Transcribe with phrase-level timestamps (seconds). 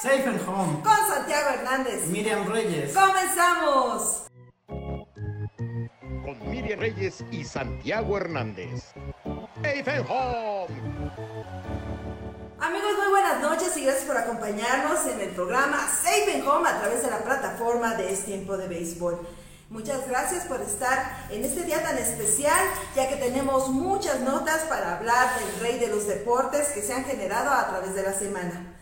[0.00, 0.80] Safe and Home.
[0.84, 2.06] Con Santiago Hernández.
[2.06, 2.94] Miriam Reyes.
[2.94, 4.28] ¡Comenzamos!
[4.68, 8.92] Con Miriam Reyes y Santiago Hernández.
[9.56, 10.68] Safe and Home.
[12.60, 16.78] Amigos, muy buenas noches y gracias por acompañarnos en el programa Safe and Home a
[16.78, 19.18] través de la plataforma de Es Tiempo de Béisbol.
[19.68, 22.58] Muchas gracias por estar en este día tan especial,
[22.94, 27.04] ya que tenemos muchas notas para hablar del rey de los deportes que se han
[27.04, 28.77] generado a través de la semana.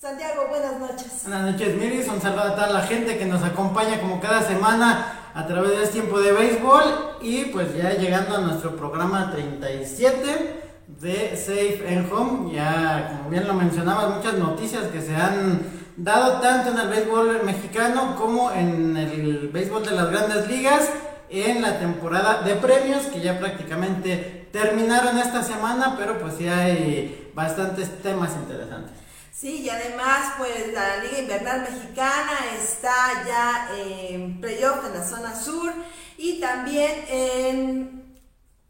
[0.00, 1.24] Santiago, buenas noches.
[1.24, 2.06] Buenas noches, Miris.
[2.06, 5.82] Un saludo a toda la gente que nos acompaña como cada semana a través de
[5.82, 6.84] este tiempo de béisbol.
[7.20, 12.54] Y pues ya llegando a nuestro programa 37 de Safe and Home.
[12.54, 15.62] Ya, como bien lo mencionabas, muchas noticias que se han
[15.96, 20.90] dado tanto en el béisbol mexicano como en el béisbol de las grandes ligas
[21.28, 27.32] en la temporada de premios que ya prácticamente terminaron esta semana, pero pues sí hay
[27.34, 29.07] bastantes temas interesantes.
[29.40, 35.40] Sí, y además pues la Liga Invernal Mexicana está ya en playoff en la zona
[35.40, 35.72] sur
[36.16, 37.98] y también en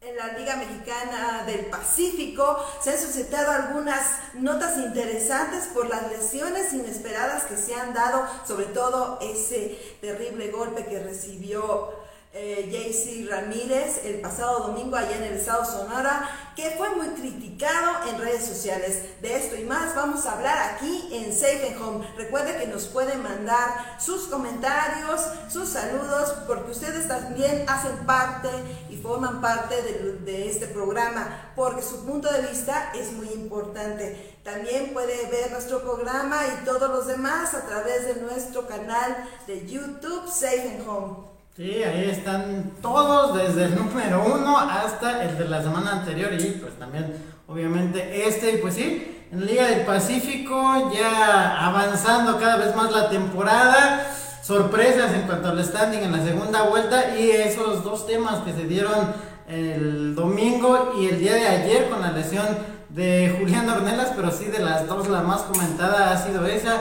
[0.01, 2.57] en la Liga Mexicana del Pacífico.
[2.81, 8.65] Se han suscitado algunas notas interesantes por las lesiones inesperadas que se han dado, sobre
[8.65, 11.98] todo ese terrible golpe que recibió
[12.33, 18.19] eh, Ramírez el pasado domingo allá en el estado Sonora, que fue muy criticado en
[18.19, 19.21] redes sociales.
[19.21, 22.07] De esto y más vamos a hablar aquí en Safe and Home.
[22.17, 28.49] Recuerde que nos pueden mandar sus comentarios, sus saludos, porque ustedes también hacen parte
[28.89, 34.37] y forman parte de, de este programa, porque su punto de vista es muy importante.
[34.43, 39.67] También puede ver nuestro programa y todos los demás a través de nuestro canal de
[39.67, 41.38] YouTube Safe and Home.
[41.59, 46.51] Sí, ahí están todos, desde el número uno hasta el de la semana anterior y
[46.51, 47.13] pues también
[47.49, 53.09] obviamente este, y pues sí, en Liga del Pacífico ya avanzando cada vez más la
[53.09, 54.09] temporada,
[54.41, 58.63] sorpresas en cuanto al standing en la segunda vuelta y esos dos temas que se
[58.63, 59.13] dieron
[59.49, 62.47] el domingo y el día de ayer con la lesión
[62.87, 66.77] de Julián Ornelas, pero sí de las dos la más comentada ha sido esa,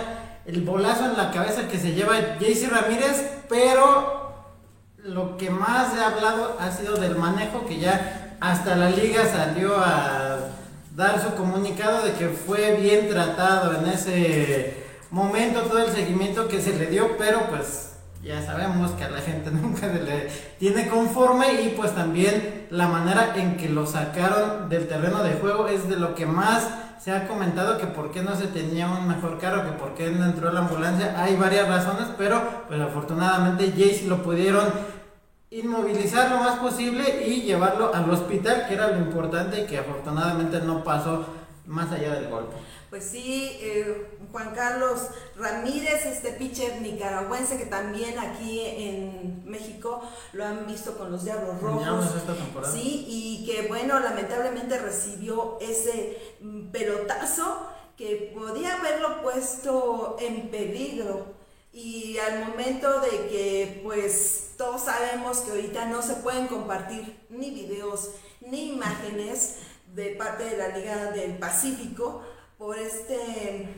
[0.46, 4.27] el bolazo en la cabeza que se lleva JC Ramírez, pero
[5.04, 9.76] lo que más he hablado ha sido del manejo que ya hasta la liga salió
[9.76, 10.38] a
[10.96, 16.60] dar su comunicado de que fue bien tratado en ese momento todo el seguimiento que
[16.60, 17.87] se le dio, pero pues
[18.28, 20.28] ya sabemos que a la gente nunca se le
[20.58, 25.66] tiene conforme y pues también la manera en que lo sacaron del terreno de juego
[25.68, 26.68] es de lo que más
[27.00, 30.10] se ha comentado que por qué no se tenía un mejor carro, que por qué
[30.10, 31.14] no entró la ambulancia.
[31.16, 34.66] Hay varias razones, pero pues afortunadamente Jayce lo pudieron
[35.50, 40.60] inmovilizar lo más posible y llevarlo al hospital, que era lo importante y que afortunadamente
[40.60, 41.24] no pasó
[41.66, 42.56] más allá del golpe.
[42.90, 50.46] Pues sí, eh, Juan Carlos Ramírez, este pitcher nicaragüense que también aquí en México lo
[50.46, 52.16] han visto con los Diablos Rojos.
[52.16, 52.72] Esta temporada.
[52.72, 57.66] Sí, y que bueno, lamentablemente recibió ese mm, pelotazo
[57.98, 61.36] que podía haberlo puesto en peligro.
[61.72, 67.50] Y al momento de que pues todos sabemos que ahorita no se pueden compartir ni
[67.50, 69.56] videos ni imágenes
[69.94, 72.22] de parte de la Liga del Pacífico,
[72.58, 73.68] por este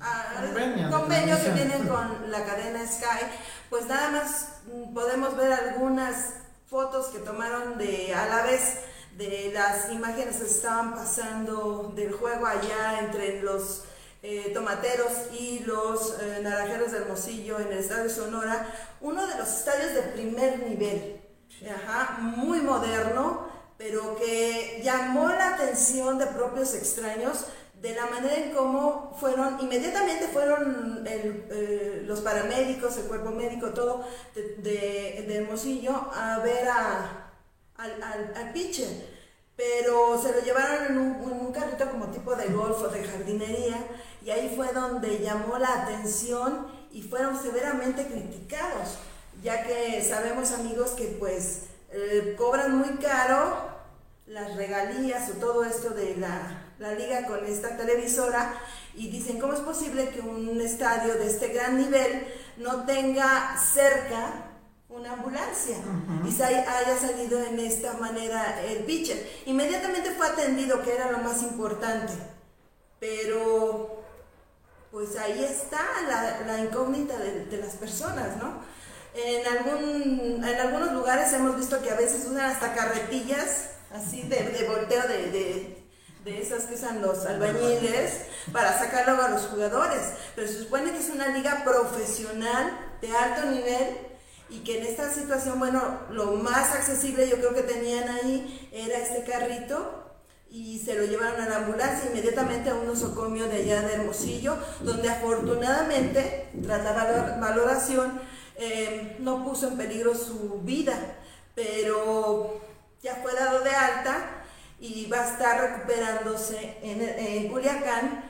[0.00, 0.44] ah,
[0.90, 3.26] convenio, que tienen con la cadena Sky,
[3.68, 4.48] pues nada más
[4.94, 6.34] podemos ver algunas
[6.70, 8.78] fotos que tomaron de a la vez
[9.16, 13.82] de las imágenes que estaban pasando del juego allá entre los
[14.22, 18.66] eh, tomateros y los eh, naranjeros del Hermosillo en el Estadio Sonora,
[19.00, 21.20] uno de los estadios de primer nivel,
[22.20, 27.46] muy moderno, pero que llamó la atención de propios extraños
[27.84, 34.06] de la manera en cómo fueron, inmediatamente fueron eh, los paramédicos, el cuerpo médico, todo
[34.34, 37.30] de, Hermosillo a ver a,
[37.76, 38.02] al,
[38.34, 38.88] al, pitcher.
[39.54, 43.04] Pero se lo llevaron en un, en un, carrito como tipo de golf o de
[43.04, 43.76] jardinería
[44.24, 48.96] y ahí fue donde llamó la atención y fueron severamente criticados,
[49.42, 53.74] ya que sabemos amigos que pues eh, cobran muy caro
[54.26, 58.54] las regalías o todo esto de la, liga con esta televisora
[58.94, 62.26] y dicen, ¿cómo es posible que un estadio de este gran nivel
[62.56, 64.50] no tenga cerca
[64.88, 65.76] una ambulancia
[66.26, 69.18] y se haya salido en esta manera el pitcher?
[69.46, 72.12] Inmediatamente fue atendido, que era lo más importante,
[73.00, 74.02] pero
[74.90, 75.80] pues ahí está
[76.46, 78.62] la, incógnita de, las personas, ¿no?
[79.16, 84.66] En, algún, en algunos lugares hemos visto que a veces usan hasta carretillas así de,
[84.68, 85.83] volteo de, de
[86.26, 88.22] esas que usan los albañiles
[88.52, 90.00] para sacar luego a los jugadores.
[90.34, 93.98] Pero se supone que es una liga profesional de alto nivel
[94.48, 98.98] y que en esta situación, bueno, lo más accesible yo creo que tenían ahí era
[98.98, 100.02] este carrito
[100.50, 104.56] y se lo llevaron a la ambulancia inmediatamente a un nosocomio de allá de Hermosillo,
[104.82, 108.20] donde afortunadamente, tras la valoración,
[108.56, 110.94] eh, no puso en peligro su vida,
[111.56, 112.60] pero
[113.02, 114.33] ya fue dado de alta
[114.84, 118.22] y va a estar recuperándose en, en Culiacán,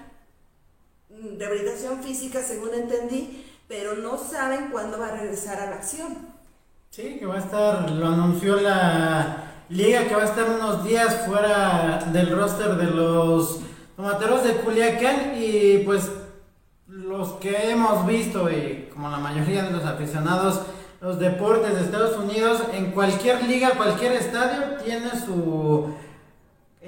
[1.10, 6.16] mm, rehabilitación física según entendí, pero no saben cuándo va a regresar a la acción.
[6.90, 11.26] Sí, que va a estar, lo anunció la liga, que va a estar unos días
[11.26, 13.58] fuera del roster de los
[13.96, 16.08] tomateros de Culiacán y pues
[16.86, 20.60] los que hemos visto y como la mayoría de los aficionados
[21.00, 25.92] los deportes de Estados Unidos en cualquier liga, cualquier estadio tiene su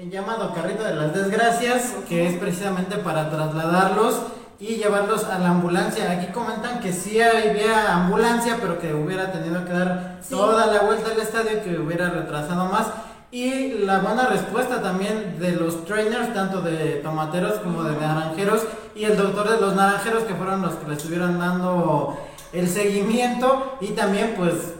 [0.05, 4.21] llamado carrito de las desgracias que es precisamente para trasladarlos
[4.59, 6.11] y llevarlos a la ambulancia.
[6.11, 11.11] Aquí comentan que sí había ambulancia, pero que hubiera tenido que dar toda la vuelta
[11.11, 12.87] al estadio, que hubiera retrasado más.
[13.29, 18.63] Y la buena respuesta también de los trainers, tanto de tomateros como de naranjeros,
[18.95, 22.17] y el doctor de los naranjeros, que fueron los que le estuvieron dando
[22.53, 23.77] el seguimiento.
[23.81, 24.73] Y también, pues,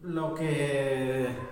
[0.00, 1.51] lo que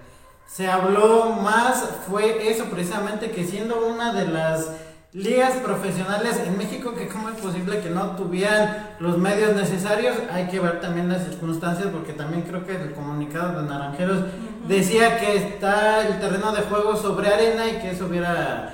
[0.53, 4.73] se habló más fue eso, precisamente, que siendo una de las
[5.13, 10.47] ligas profesionales en México que cómo es posible que no tuvieran los medios necesarios hay
[10.47, 14.21] que ver también las circunstancias porque también creo que el comunicado de Naranjeros
[14.69, 18.73] decía que está el terreno de juego sobre arena y que eso hubiera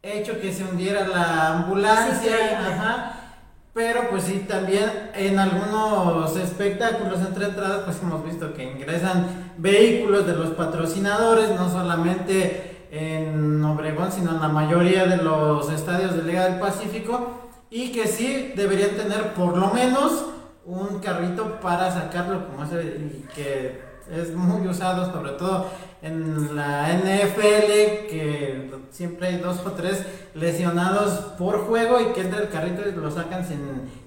[0.00, 3.27] hecho que se hundiera la ambulancia ajá
[3.72, 10.26] pero pues sí también en algunos espectáculos entre entradas pues hemos visto que ingresan vehículos
[10.26, 16.22] de los patrocinadores no solamente en Obregón, sino en la mayoría de los estadios de
[16.22, 20.24] Liga del Pacífico y que sí deberían tener por lo menos
[20.64, 25.66] un carrito para sacarlo como ese y que es muy usado sobre todo
[26.00, 32.40] en la NFL que siempre hay dos o tres lesionados por juego y que entra
[32.40, 33.58] el carrito y lo sacan sin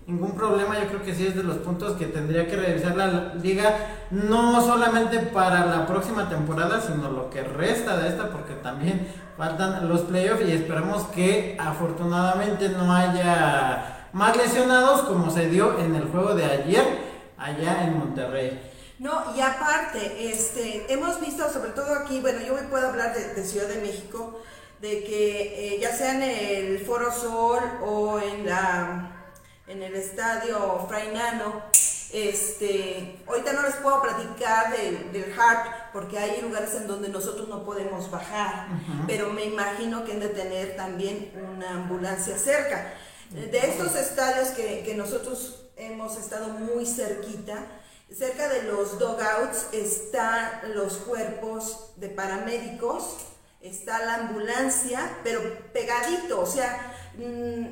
[0.07, 0.80] ningún problema.
[0.80, 3.75] Yo creo que sí es de los puntos que tendría que revisar la liga,
[4.09, 9.07] no solamente para la próxima temporada, sino lo que resta de esta, porque también
[9.38, 15.95] faltan los playoffs y esperamos que afortunadamente no haya más lesionados como se dio en
[15.95, 16.83] el juego de ayer
[17.38, 18.70] allá en Monterrey.
[19.01, 23.44] No, y aparte, este, hemos visto, sobre todo aquí, bueno, yo hoy puedo hablar de,
[23.44, 24.39] Ciudad de México,
[24.80, 29.12] de que eh, ya sea en el Foro Sol o en la
[29.65, 31.63] en el estadio Frainano.
[32.13, 37.47] Este, ahorita no les puedo platicar del, del HARP porque hay lugares en donde nosotros
[37.47, 38.68] no podemos bajar,
[39.07, 42.94] pero me imagino que han de tener también una ambulancia cerca.
[43.31, 47.65] De estos estadios que, que nosotros hemos estado muy cerquita,
[48.16, 53.18] cerca de los dogouts están los cuerpos de paramédicos,
[53.62, 55.42] está la ambulancia, pero
[55.72, 57.66] pegadito, o sea, mm,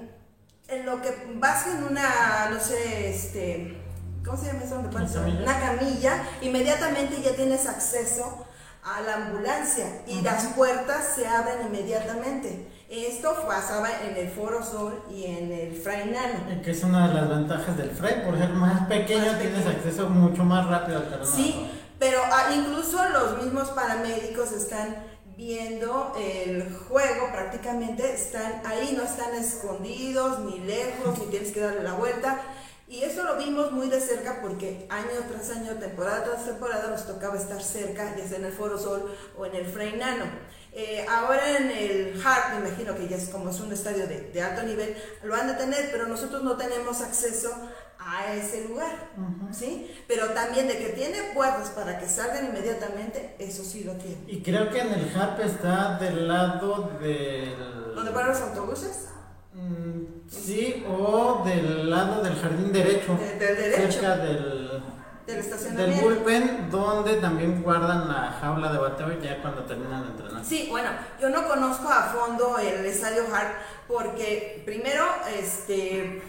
[0.70, 3.82] en lo que vas en una, no sé, este,
[4.24, 5.22] ¿cómo se llama eso?
[5.22, 8.46] Una camilla, inmediatamente ya tienes acceso
[8.84, 12.68] a la ambulancia y las puertas se abren inmediatamente.
[12.90, 16.64] Esto pasaba en el Foro Sol y en el Fray Nano.
[16.64, 20.44] Que es una de las ventajas del Fray, por ser más pequeño, tienes acceso mucho
[20.44, 21.26] más rápido al terreno.
[21.26, 24.96] Sí, pero ah, incluso los mismos paramédicos están
[25.38, 31.84] viendo el juego prácticamente, están ahí, no están escondidos, ni lejos, ni tienes que darle
[31.84, 32.42] la vuelta.
[32.88, 37.06] Y eso lo vimos muy de cerca porque año tras año, temporada tras temporada, nos
[37.06, 40.26] tocaba estar cerca, ya sea en el Foro Sol o en el Frey Nano.
[40.72, 44.30] Eh, ahora en el Hart, me imagino que ya es como es un estadio de,
[44.32, 47.52] de, alto nivel, lo han de tener, pero nosotros no tenemos acceso
[48.00, 49.10] a ese lugar,
[49.52, 49.92] ¿sí?
[50.08, 54.24] Pero también de que tiene puertas para que salgan inmediatamente, eso sí lo tiene.
[54.28, 57.94] Y creo que en el HARP está del lado del...
[57.94, 59.10] ¿Dónde paran los autobuses?
[59.54, 63.18] Mm, sí, o del lado del jardín derecho.
[63.18, 63.92] del derecho.
[63.92, 64.82] Cerca del...
[65.30, 66.10] Del estacionamiento.
[66.10, 70.44] Del bullpen, donde también guardan la jaula de bateo ya cuando terminan de entrenar.
[70.44, 70.90] Sí, bueno,
[71.22, 73.54] yo no conozco a fondo el estadio Hart
[73.88, 75.06] porque primero,
[75.38, 76.24] este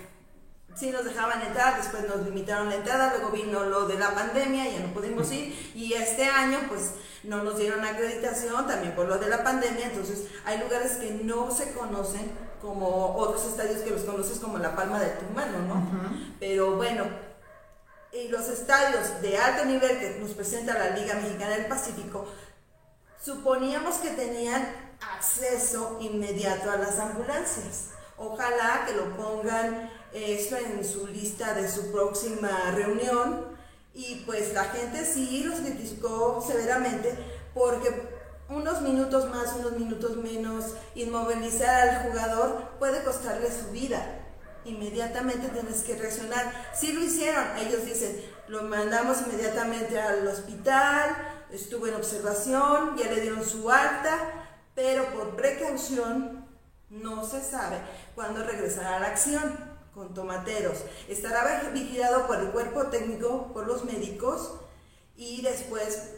[0.75, 4.69] sí nos dejaban entrar, después nos limitaron la entrada, luego vino lo de la pandemia,
[4.69, 6.93] ya no pudimos ir, y este año pues
[7.25, 11.51] no nos dieron acreditación también por lo de la pandemia, entonces hay lugares que no
[11.51, 12.31] se conocen
[12.61, 15.83] como otros estadios que los conoces como la palma de tu mano, ¿no?
[16.39, 17.05] Pero bueno,
[18.13, 22.27] y los estadios de alto nivel que nos presenta la Liga Mexicana del Pacífico,
[23.23, 24.67] suponíamos que tenían
[25.01, 27.91] acceso inmediato a las ambulancias.
[28.17, 33.47] Ojalá que lo pongan esto en su lista de su próxima reunión
[33.95, 37.17] y pues la gente sí los criticó severamente
[37.55, 38.09] porque
[38.49, 44.20] unos minutos más, unos minutos menos, inmovilizar al jugador puede costarle su vida.
[44.65, 46.71] Inmediatamente tienes que reaccionar.
[46.75, 51.17] Sí lo hicieron, ellos dicen, lo mandamos inmediatamente al hospital,
[51.51, 54.19] estuvo en observación, ya le dieron su alta,
[54.75, 56.47] pero por precaución
[56.91, 57.79] no se sabe
[58.15, 59.57] cuándo regresará a la acción
[59.95, 60.79] con tomateros.
[61.09, 64.55] Estará vigilado por el cuerpo técnico, por los médicos
[65.17, 66.11] y después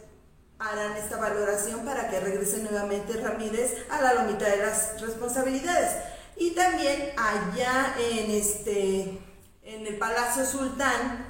[0.59, 5.91] harán esta valoración para que regrese nuevamente Ramírez a la lomita de las responsabilidades.
[6.37, 9.19] Y también allá en este
[9.65, 11.25] en el Palacio Sultán,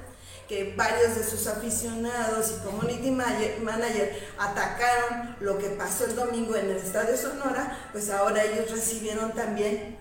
[0.48, 6.70] que varios de sus aficionados y community manager atacaron lo que pasó el domingo en
[6.70, 9.98] el Estadio Sonora, pues ahora ellos recibieron también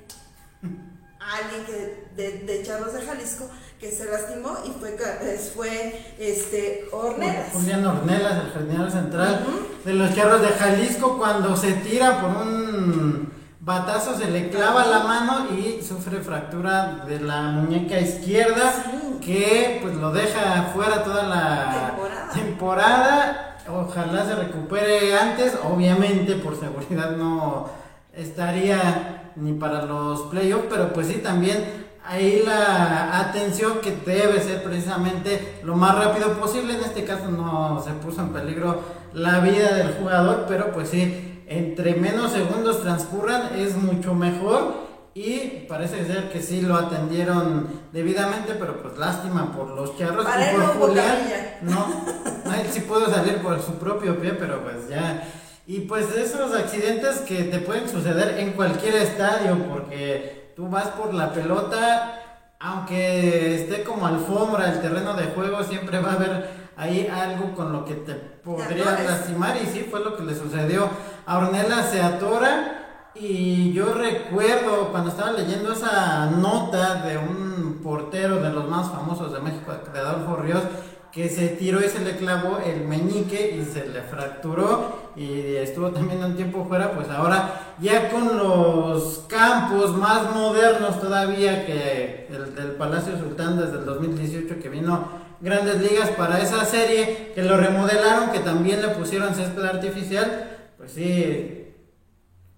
[1.20, 4.98] a alguien que de, de Charros de Jalisco que se lastimó y fue,
[5.54, 7.52] fue este, Ornelas.
[7.52, 9.46] Julián Ornelas, el general central
[9.84, 13.33] de los Charros de Jalisco, cuando se tira por un
[13.64, 18.74] batazo, se le clava la mano y sufre fractura de la muñeca izquierda,
[19.22, 21.96] que pues lo deja fuera toda la
[22.34, 23.58] temporada.
[23.70, 27.70] Ojalá se recupere antes, obviamente por seguridad no
[28.14, 34.62] estaría ni para los playoffs, pero pues sí también ahí la atención que debe ser
[34.62, 36.74] precisamente lo más rápido posible.
[36.74, 38.82] En este caso no se puso en peligro
[39.14, 44.84] la vida del jugador, pero pues sí, entre menos segundos transcurran es mucho mejor.
[45.16, 50.56] Y parece ser que sí lo atendieron debidamente, pero pues lástima por los charros y
[50.56, 51.18] por Julián.
[51.62, 51.88] No,
[52.46, 55.24] no, él sí pudo salir por su propio pie, pero pues ya.
[55.68, 61.14] Y pues esos accidentes que te pueden suceder en cualquier estadio, porque tú vas por
[61.14, 62.20] la pelota,
[62.60, 67.72] aunque esté como alfombra el terreno de juego, siempre va a haber ahí algo con
[67.72, 70.90] lo que te podría lastimar y sí fue lo que le sucedió.
[71.26, 78.42] A Ornella se atora y yo recuerdo cuando estaba leyendo esa nota de un portero
[78.42, 80.64] de los más famosos de México, de Adolfo Ríos,
[81.12, 85.92] que se tiró y se le clavó el meñique y se le fracturó y estuvo
[85.92, 92.56] también un tiempo fuera, pues ahora ya con los campos más modernos todavía que el
[92.56, 97.58] del Palacio Sultán desde el 2018 que vino Grandes Ligas para esa serie, que lo
[97.58, 101.68] remodelaron, que también le pusieron césped artificial, pues sí,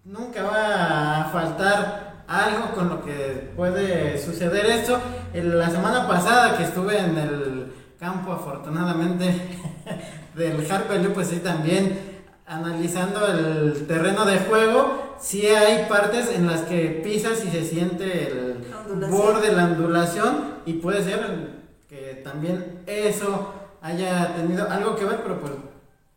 [0.04, 5.00] nunca va a faltar algo con lo que puede suceder esto.
[5.34, 9.34] La semana pasada que estuve en el campo, afortunadamente,
[10.36, 11.98] del Harper pues sí, también
[12.46, 18.28] analizando el terreno de juego, sí hay partes en las que pisas y se siente
[18.28, 18.64] el
[19.10, 21.55] borde, la ondulación, y puede ser
[21.96, 25.54] que también eso haya tenido algo que ver, pero pues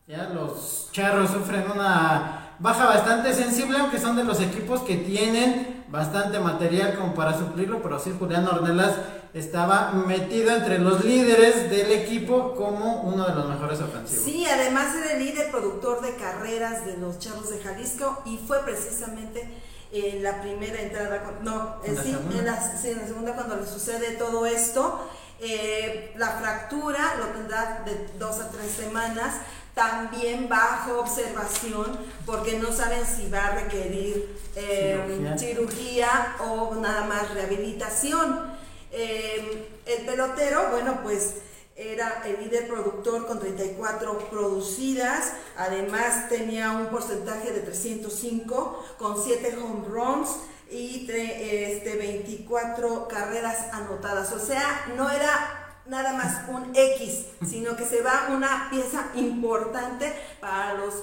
[0.07, 5.85] ya los charros sufren una baja bastante sensible, aunque son de los equipos que tienen
[5.89, 8.95] bastante material como para suplirlo, pero sí Julián Ornelas
[9.35, 14.25] estaba metido entre los líderes del equipo como uno de los mejores ofensivos.
[14.25, 18.65] Sí, además era el líder productor de carreras de los Charros de Jalisco y fue
[18.65, 19.49] precisamente
[19.93, 23.67] en la primera entrada, no, ¿En sí, en la, sí, en la segunda cuando le
[23.67, 25.09] sucede todo esto.
[25.40, 29.37] Eh, la fractura lo tendrá de dos a tres semanas,
[29.75, 36.37] también bajo observación porque no saben si va a requerir eh, cirugía.
[36.40, 38.59] o nada más rehabilitación.
[38.90, 41.35] Eh, el pelotero, bueno, pues
[41.76, 49.57] era el líder productor con 34 producidas, además tenía un porcentaje de 305 con 7
[49.62, 50.28] home runs
[50.71, 57.85] y este, 24 carreras anotadas, o sea, no era nada más un X, sino que
[57.85, 60.95] se va una pieza importante para los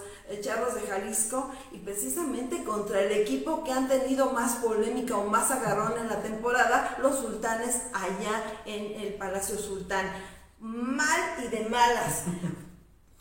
[0.41, 5.51] Charros de Jalisco y precisamente contra el equipo que han tenido más polémica o más
[5.51, 10.12] agarrón en la temporada, los sultanes allá en el Palacio Sultán.
[10.60, 12.24] Mal y de malas.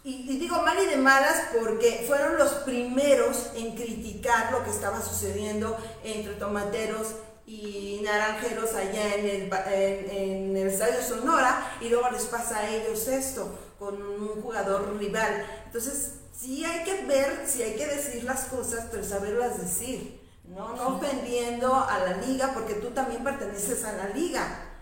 [0.04, 4.70] Y, y, digo mal y de malas porque fueron los primeros en criticar lo que
[4.70, 7.14] estaba sucediendo entre tomateros
[7.46, 13.06] y naranjeros allá en el, en, el estadio Sonora y luego les pasa a ellos
[13.08, 15.44] esto con un jugador rival.
[15.66, 20.74] Entonces, sí hay que ver, sí hay que decir las cosas, pero saberlas decir, ¿no?
[20.76, 24.73] No ofendiendo a la liga porque tú también perteneces a la liga.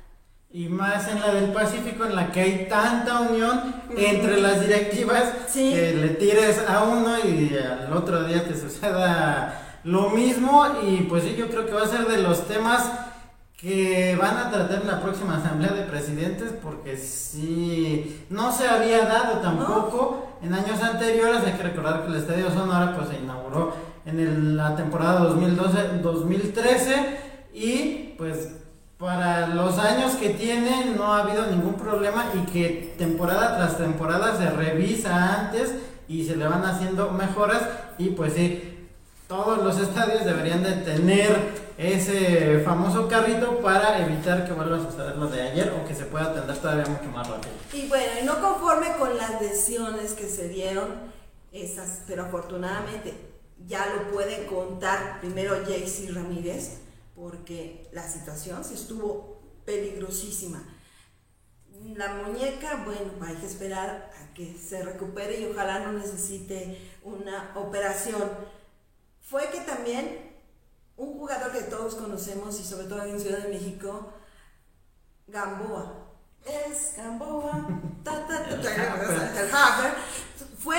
[0.54, 5.24] Y más en la del Pacífico, en la que hay tanta unión entre las directivas,
[5.50, 10.66] que le tires a uno y al otro día te suceda lo mismo.
[10.82, 12.82] Y pues sí, yo creo que va a ser de los temas
[13.56, 19.06] que van a tratar en la próxima asamblea de presidentes porque si no se había
[19.06, 20.36] dado tampoco.
[20.42, 23.72] En años anteriores, hay que recordar que el Estadio Sonora pues se inauguró
[24.04, 27.16] en la temporada 2012-2013
[27.54, 28.48] y pues
[29.02, 34.38] para los años que tiene no ha habido ningún problema y que temporada tras temporada
[34.38, 35.74] se revisa antes
[36.06, 37.62] y se le van haciendo mejoras
[37.98, 38.88] y pues sí,
[39.26, 41.36] todos los estadios deberían de tener
[41.76, 46.04] ese famoso carrito para evitar que vuelva a suceder lo de ayer o que se
[46.04, 47.54] pueda atender todavía mucho más rápido.
[47.72, 50.86] Y bueno, no conforme con las lesiones que se dieron,
[51.50, 53.14] esas, pero afortunadamente
[53.66, 56.82] ya lo puede contar primero Jaycee Ramírez,
[57.14, 60.62] porque la situación se estuvo peligrosísima.
[61.96, 67.52] La muñeca, bueno, hay que esperar a que se recupere y ojalá no necesite una
[67.56, 68.22] operación.
[69.20, 70.32] Fue que también
[70.96, 74.12] un jugador que todos conocemos y sobre todo en Ciudad de México,
[75.26, 76.08] Gamboa.
[76.44, 77.68] Es Gamboa,
[78.02, 78.60] ta, ta,
[79.50, 79.96] ta,
[80.58, 80.76] fue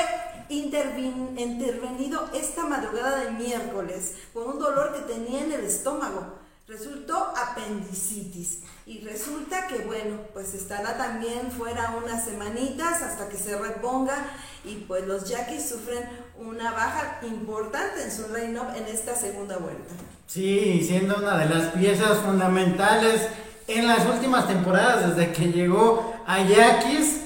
[0.50, 6.42] intervenido esta madrugada del miércoles por un dolor que tenía en el estómago.
[6.68, 13.58] Resultó apendicitis y resulta que bueno, pues estará también fuera unas semanitas hasta que se
[13.58, 14.16] reponga
[14.64, 16.08] y pues los Yaquis sufren
[16.38, 19.94] una baja importante en su line-up en esta segunda vuelta.
[20.28, 23.28] Sí, siendo una de las piezas fundamentales
[23.68, 27.22] en las últimas temporadas desde que llegó a Yaquis.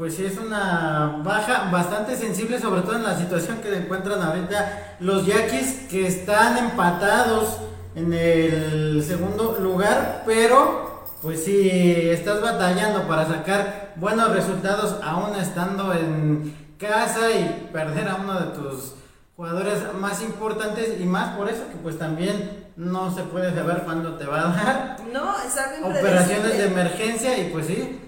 [0.00, 4.96] Pues sí, es una baja bastante sensible, sobre todo en la situación que encuentran ahorita
[4.98, 7.58] los Yaquis, que están empatados
[7.94, 11.68] en el segundo lugar, pero pues si
[12.08, 18.56] estás batallando para sacar buenos resultados aún estando en casa y perder a uno de
[18.56, 18.94] tus
[19.36, 24.14] jugadores más importantes y más por eso que pues también no se puede saber cuándo
[24.14, 24.96] te va a dar.
[25.12, 25.54] No, es
[25.84, 28.00] Operaciones de emergencia y pues sí,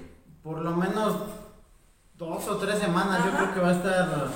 [0.43, 1.17] por lo menos
[2.23, 4.29] dos o tres semanas yo creo que va a estar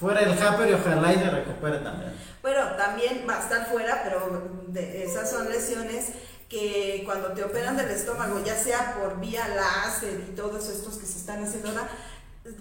[0.00, 2.12] fuera el Japper y ojalá y se recupere también.
[2.40, 6.12] Bueno, también va a estar fuera, pero de esas son lesiones
[6.48, 11.06] que cuando te operan del estómago, ya sea por vía láser y todos estos que
[11.06, 11.88] se están haciendo ahora,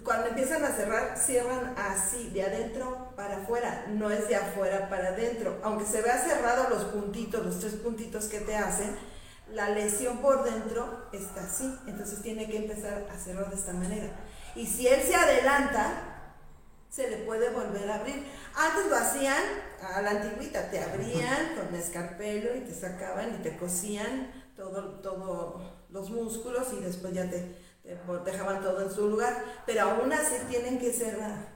[0.04, 5.10] cuando empiezan a cerrar, cierran así, de adentro para afuera, no es de afuera para
[5.10, 5.60] adentro.
[5.63, 8.96] Aunque se vea cerrado los puntitos, los tres puntitos que te hacen,
[9.52, 11.78] la lesión por dentro está así.
[11.86, 14.08] Entonces tiene que empezar a cerrar de esta manera.
[14.56, 16.13] Y si él se adelanta,
[16.89, 18.24] se le puede volver a abrir.
[18.56, 19.42] Antes lo hacían
[19.82, 25.86] a la antigüita, te abrían con escarpelo y te sacaban y te cosían todos todo
[25.89, 27.56] los músculos y después ya te,
[28.26, 29.44] dejaban todo en su lugar.
[29.66, 31.54] Pero aún así tienen que cerrar.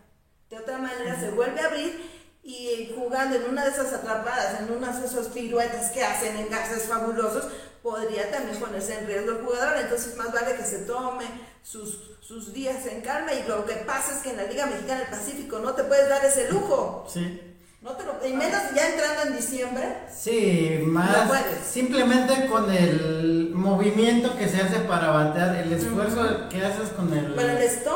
[0.50, 4.72] De otra manera se vuelve a abrir y jugando en una de esas atrapadas, en
[4.72, 7.50] unas de esos piruetas que hacen en gases fabulosos,
[7.88, 9.78] podría también ponerse en riesgo el jugador.
[9.78, 11.26] Entonces más vale que se tome
[11.64, 15.00] sus sus días en calma y lo que pasa es que en la Liga Mexicana
[15.00, 17.06] del Pacífico no te puedes dar ese lujo.
[17.08, 17.56] Sí.
[17.82, 20.00] No te lo, y menos ya entrando en diciembre.
[20.14, 21.32] Sí, más
[21.66, 27.34] simplemente con el movimiento que se hace para batear, el esfuerzo que haces con el,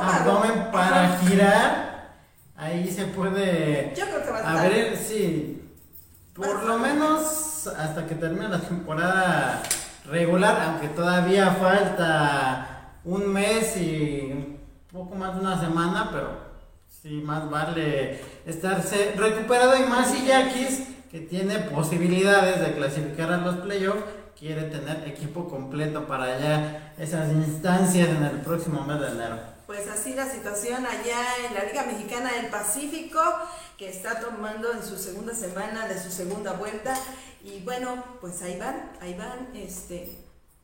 [0.01, 2.13] abdomen para girar,
[2.55, 5.61] ahí se puede Yo creo que va a abrir, sí,
[6.33, 9.61] por lo menos hasta que termine la temporada
[10.05, 14.57] regular, aunque todavía falta un mes y
[14.91, 16.29] poco más de una semana, pero
[16.89, 23.37] sí, más vale estarse recuperado y más si Yaquis, que tiene posibilidades de clasificar a
[23.37, 24.03] los playoffs,
[24.37, 29.51] quiere tener equipo completo para ya esas instancias en el próximo mes de enero.
[29.67, 33.21] Pues así la situación allá en la Liga Mexicana del Pacífico,
[33.77, 36.93] que está tomando en su segunda semana de su segunda vuelta.
[37.43, 40.21] Y bueno, pues ahí van, ahí van, este,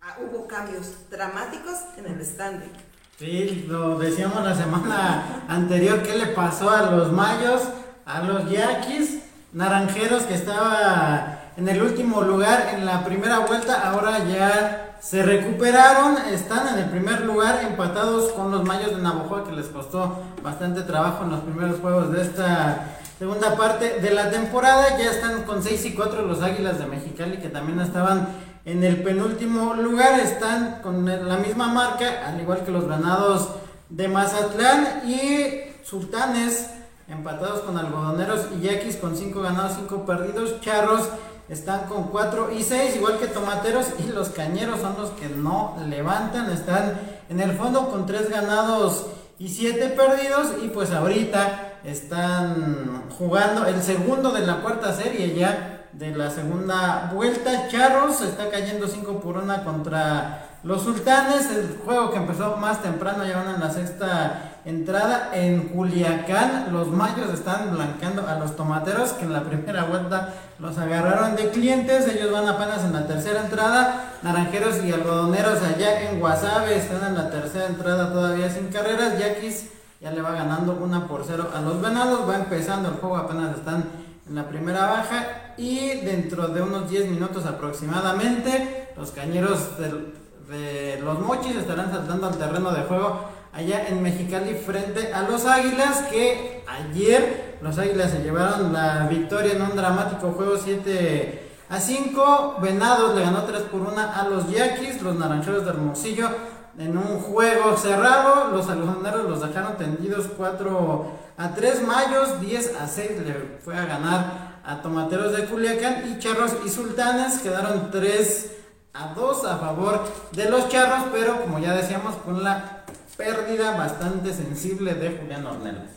[0.07, 2.71] Ah, hubo cambios dramáticos en el standing.
[3.19, 7.63] Sí, lo decíamos la semana anterior, ¿qué le pasó a los mayos,
[8.05, 14.23] a los yaquis, naranjeros que estaba en el último lugar en la primera vuelta, ahora
[14.23, 19.51] ya se recuperaron, están en el primer lugar empatados con los mayos de Navajo que
[19.51, 24.97] les costó bastante trabajo en los primeros juegos de esta segunda parte de la temporada,
[24.97, 28.27] ya están con 6 y 4 los Águilas de Mexicali que también estaban
[28.65, 33.49] en el penúltimo lugar están con la misma marca, al igual que los ganados
[33.89, 35.51] de Mazatlán y
[35.83, 36.69] Sultanes,
[37.07, 40.59] empatados con Algodoneros y Yaquis con 5 ganados, 5 perdidos.
[40.59, 41.07] Charros
[41.47, 45.77] están con 4 y 6, igual que Tomateros y los Cañeros son los que no
[45.87, 46.99] levantan, están
[47.29, 49.05] en el fondo con 3 ganados
[49.39, 55.85] y 7 perdidos y pues ahorita están jugando el segundo de la cuarta serie ya
[55.93, 57.67] de la segunda vuelta.
[57.69, 63.25] Charros está cayendo 5 por 1 contra los sultanes, el juego que empezó más temprano,
[63.25, 65.31] ya van en la sexta entrada.
[65.33, 70.77] En Culiacán, los mayos están blancando a los tomateros, que en la primera vuelta los
[70.77, 72.07] agarraron de clientes.
[72.07, 74.13] Ellos van apenas en la tercera entrada.
[74.21, 79.17] Naranjeros y algodoneros allá en Guasave están en la tercera entrada todavía sin carreras.
[79.17, 79.69] Yaquis
[80.01, 82.27] ya le va ganando una por cero a los venados.
[82.29, 83.85] Va empezando el juego, apenas están
[84.27, 85.53] en la primera baja.
[85.57, 90.13] Y dentro de unos 10 minutos aproximadamente, los cañeros del
[90.49, 95.45] de los mochis estarán saltando al terreno de juego allá en Mexicali frente a los
[95.45, 101.79] Águilas que ayer los Águilas se llevaron la victoria en un dramático juego 7 a
[101.79, 102.57] 5.
[102.61, 106.29] Venados le ganó 3 por 1 a los Yaquis, los Naranjeros de Hermosillo
[106.77, 108.51] en un juego cerrado.
[108.51, 111.87] Los algodoneros los dejaron tendidos 4 a 3.
[111.87, 116.69] Mayos 10 a 6 le fue a ganar a Tomateros de Culiacán y Charros y
[116.69, 118.51] Sultanes quedaron 3
[118.93, 122.76] a dos a favor de los charros, pero como ya decíamos, con la
[123.17, 125.89] pérdida bastante sensible de Julián Ornelas.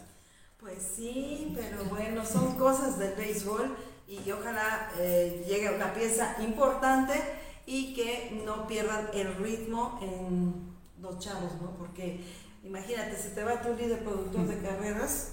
[0.58, 3.76] Pues sí, pero bueno, son cosas del béisbol
[4.08, 7.14] y ojalá eh, llegue una pieza importante
[7.66, 11.70] y que no pierdan el ritmo en los chavos, ¿no?
[11.78, 12.20] Porque
[12.64, 15.32] imagínate, se te va tu líder productor de carreras,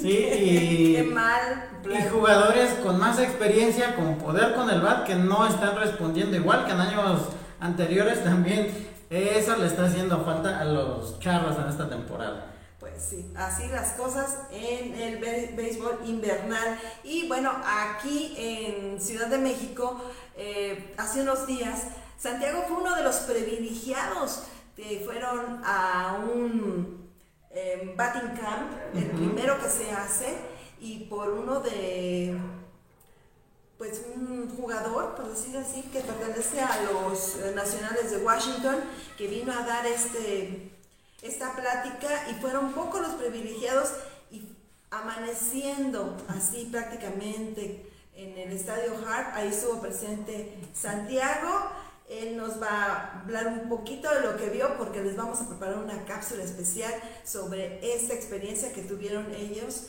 [0.00, 1.68] Sí, y, Qué mal.
[1.84, 6.64] y jugadores con más experiencia, con poder con el bat, que no están respondiendo igual
[6.64, 7.22] que en años
[7.60, 8.91] anteriores también.
[9.12, 12.46] Eso le está haciendo falta a los charros en esta temporada.
[12.80, 16.78] Pues sí, así las cosas en el bé- béisbol invernal.
[17.04, 20.00] Y bueno, aquí en Ciudad de México,
[20.36, 21.82] eh, hace unos días,
[22.18, 24.44] Santiago fue uno de los privilegiados
[24.74, 27.10] que fueron a un
[27.50, 30.38] eh, batting camp, el primero que se hace,
[30.80, 32.34] y por uno de
[33.82, 38.76] pues un jugador, por decir así, que pertenece a los eh, nacionales de Washington,
[39.18, 40.70] que vino a dar este
[41.20, 43.92] esta plática y fueron pocos los privilegiados
[44.30, 44.44] y
[44.92, 51.72] amaneciendo así prácticamente en el estadio Hart, ahí estuvo presente Santiago,
[52.08, 55.48] él nos va a hablar un poquito de lo que vio porque les vamos a
[55.48, 59.88] preparar una cápsula especial sobre esta experiencia que tuvieron ellos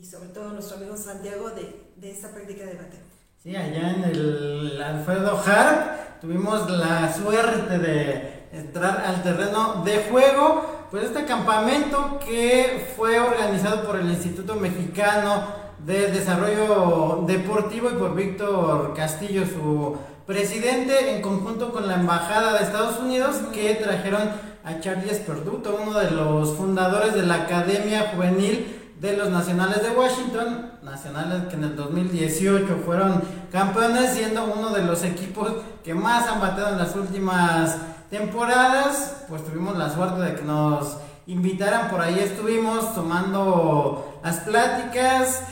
[0.00, 3.00] y sobre todo nuestro amigo Santiago de, de esta práctica de bateo.
[3.42, 10.86] Sí, allá en el Alfredo Hart tuvimos la suerte de entrar al terreno de juego.
[10.90, 15.44] Pues este campamento que fue organizado por el Instituto Mexicano
[15.84, 22.64] de Desarrollo Deportivo y por Víctor Castillo, su presidente, en conjunto con la Embajada de
[22.64, 24.30] Estados Unidos, que trajeron
[24.64, 29.90] a Charlie Esperduto, uno de los fundadores de la Academia Juvenil de los Nacionales de
[29.90, 35.52] Washington, nacionales que en el 2018 fueron campeones, siendo uno de los equipos
[35.84, 37.76] que más han bateado en las últimas
[38.08, 39.26] temporadas.
[39.28, 45.42] Pues tuvimos la suerte de que nos invitaran, por ahí estuvimos tomando las pláticas.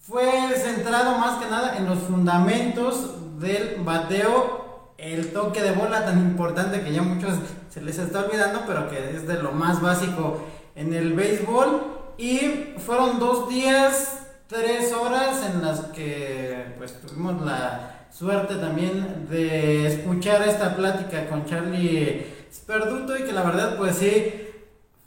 [0.00, 6.18] Fue centrado más que nada en los fundamentos del bateo, el toque de bola tan
[6.18, 7.34] importante que ya muchos
[7.70, 10.40] se les está olvidando, pero que es de lo más básico
[10.74, 11.97] en el béisbol.
[12.18, 19.86] Y fueron dos días, tres horas en las que pues tuvimos la suerte también de
[19.86, 24.34] escuchar esta plática con Charlie Sperduto y que la verdad pues sí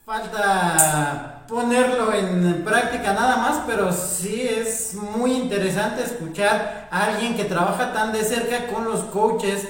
[0.05, 7.43] falta ponerlo en práctica nada más, pero sí es muy interesante escuchar a alguien que
[7.43, 9.67] trabaja tan de cerca con los coaches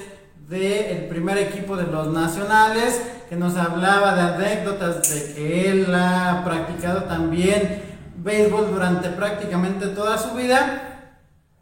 [0.52, 6.42] del primer equipo de los nacionales, que nos hablaba de anécdotas de que él ha
[6.44, 7.82] practicado también
[8.18, 11.14] béisbol durante prácticamente toda su vida.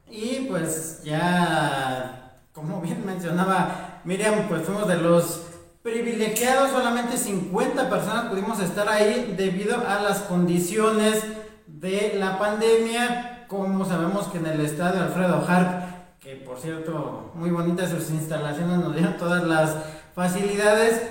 [0.09, 5.41] Y pues ya, como bien mencionaba Miriam, pues fuimos de los
[5.83, 11.23] privilegiados, solamente 50 personas pudimos estar ahí debido a las condiciones
[11.67, 15.98] de la pandemia, como sabemos que en el estadio Alfredo Hart,
[16.29, 19.75] que por cierto, muy bonitas sus instalaciones, nos dieron todas las
[20.13, 21.01] facilidades,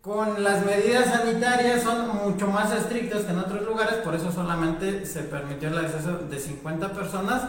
[0.00, 5.04] con las medidas sanitarias son mucho más estrictas que en otros lugares, por eso solamente
[5.04, 7.42] se permitió el acceso de 50 personas.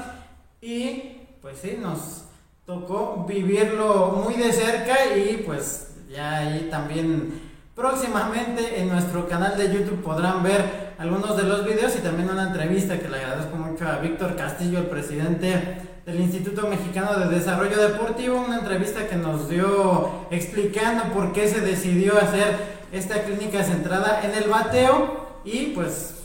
[0.59, 2.25] Y pues sí, nos
[2.65, 7.39] tocó vivirlo muy de cerca y pues ya ahí también
[7.73, 12.47] próximamente en nuestro canal de YouTube podrán ver algunos de los videos y también una
[12.47, 17.77] entrevista que le agradezco mucho a Víctor Castillo, el presidente del Instituto Mexicano de Desarrollo
[17.77, 24.21] Deportivo, una entrevista que nos dio explicando por qué se decidió hacer esta clínica centrada
[24.23, 26.23] en el bateo y pues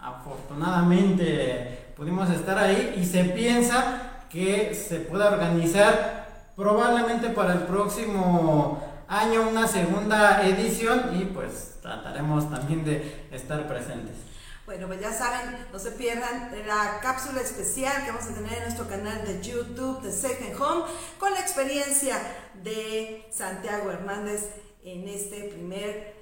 [0.00, 8.80] afortunadamente pudimos estar ahí y se piensa que se pueda organizar probablemente para el próximo
[9.08, 14.25] año una segunda edición y pues trataremos también de estar presentes.
[14.66, 18.62] Bueno, pues ya saben, no se pierdan la cápsula especial que vamos a tener en
[18.64, 20.86] nuestro canal de YouTube de Second Home
[21.20, 22.20] con la experiencia
[22.64, 24.48] de Santiago Hernández
[24.82, 26.15] en este primer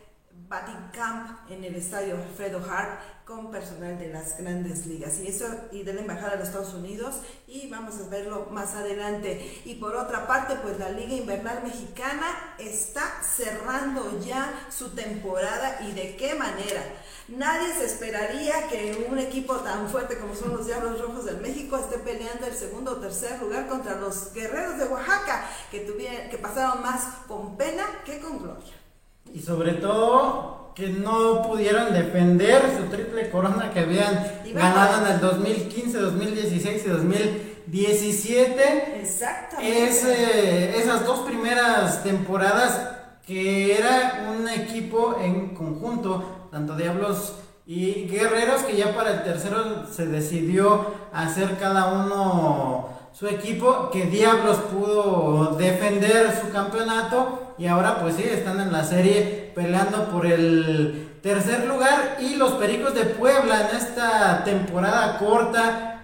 [0.48, 5.18] Camp en el estadio Alfredo Hart con personal de las grandes ligas.
[5.18, 8.74] Y eso y de la embajada de los Estados Unidos y vamos a verlo más
[8.74, 9.62] adelante.
[9.64, 15.92] Y por otra parte pues la liga invernal mexicana está cerrando ya su temporada y
[15.92, 16.82] de qué manera.
[17.28, 21.78] Nadie se esperaría que un equipo tan fuerte como son los Diablos Rojos del México
[21.78, 26.36] esté peleando el segundo o tercer lugar contra los Guerreros de Oaxaca que tuvieron que
[26.36, 28.83] pasaron más con pena que con gloria
[29.32, 35.20] y sobre todo que no pudieron defender su triple corona que habían ganado en el
[35.20, 39.00] 2015, 2016 y 2017.
[39.00, 39.84] Exactamente.
[39.84, 42.90] Es, esas dos primeras temporadas
[43.24, 47.34] que era un equipo en conjunto, tanto Diablos
[47.66, 54.06] y Guerreros, que ya para el tercero se decidió hacer cada uno su equipo, que
[54.06, 60.26] Diablos pudo defender su campeonato y ahora pues sí, están en la serie peleando por
[60.26, 65.94] el tercer lugar y los Pericos de Puebla en esta temporada corta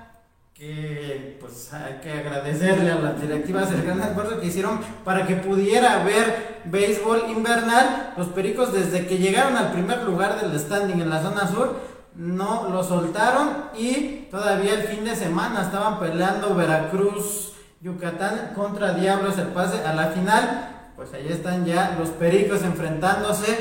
[0.54, 5.36] que pues hay que agradecerle a las directivas el gran esfuerzo que hicieron para que
[5.36, 8.12] pudiera haber béisbol invernal.
[8.16, 11.80] Los Pericos desde que llegaron al primer lugar del standing en la zona sur
[12.14, 19.38] no lo soltaron y todavía el fin de semana estaban peleando Veracruz, Yucatán contra Diablos
[19.38, 20.79] el pase a la final.
[21.00, 23.56] Pues ahí están ya los Pericos enfrentándose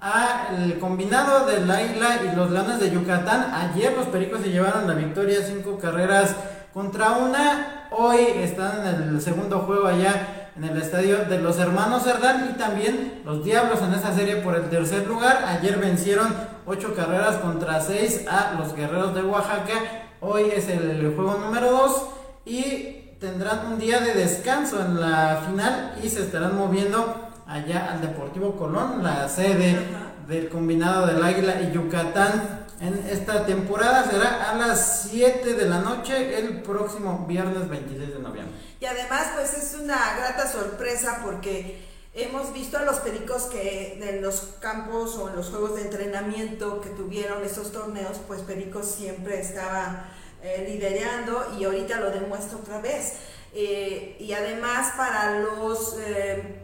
[0.00, 3.52] al combinado del Águila y los Leones de Yucatán.
[3.52, 6.34] Ayer los Pericos se llevaron la victoria, cinco carreras
[6.72, 7.88] contra una.
[7.90, 12.56] Hoy están en el segundo juego allá en el estadio de los hermanos Cerdán y
[12.56, 15.44] también los Diablos en esa serie por el tercer lugar.
[15.46, 20.06] Ayer vencieron ocho carreras contra seis a los Guerreros de Oaxaca.
[20.22, 22.06] Hoy es el juego número 2
[22.46, 28.00] y tendrán un día de descanso en la final y se estarán moviendo allá al
[28.00, 29.76] Deportivo Colón, la sede
[30.28, 32.66] del combinado del Águila y Yucatán.
[32.80, 38.20] En esta temporada será a las 7 de la noche el próximo viernes 26 de
[38.20, 38.54] noviembre.
[38.78, 44.22] Y además, pues es una grata sorpresa porque hemos visto a los pericos que en
[44.22, 49.40] los campos o en los juegos de entrenamiento que tuvieron esos torneos, pues Pericos siempre
[49.40, 50.04] estaba
[50.42, 53.14] eh, liderando y ahorita lo demuestra otra vez.
[53.54, 56.60] Eh, y además para los eh,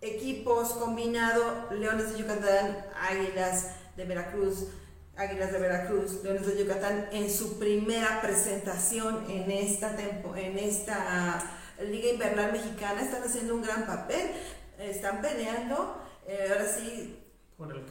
[0.00, 4.68] equipos combinados, Leones de Yucatán, Águilas de Veracruz,
[5.16, 11.42] Águilas de Veracruz, Leones de Yucatán, en su primera presentación en esta, tempo, en esta
[11.80, 14.30] Liga Invernal Mexicana, están haciendo un gran papel,
[14.78, 16.02] están peleando,
[16.48, 17.22] ahora sí,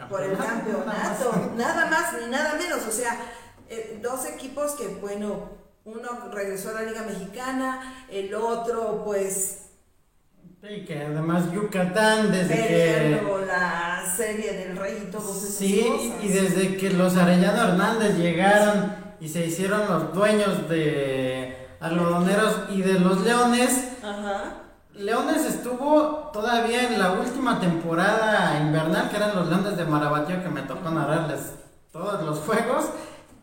[0.09, 2.13] por el campeonato, nada más.
[2.19, 3.17] ni nada menos, o sea,
[3.71, 5.49] eh, dos equipos que, bueno,
[5.85, 9.57] uno regresó a la Liga Mexicana, el otro, pues,
[10.61, 13.21] Sí, que además Yucatán desde que...
[13.47, 19.27] la serie del rey y todo Sí, y desde que los Arellano Hernández llegaron y
[19.27, 23.87] se hicieron los dueños de algodoneros y de los Leones.
[24.03, 24.61] Ajá.
[24.93, 30.49] Leones estuvo todavía en la última temporada invernal, que eran los Leones de Marabatío, que
[30.49, 31.53] me tocó narrarles
[31.91, 32.85] todos los juegos.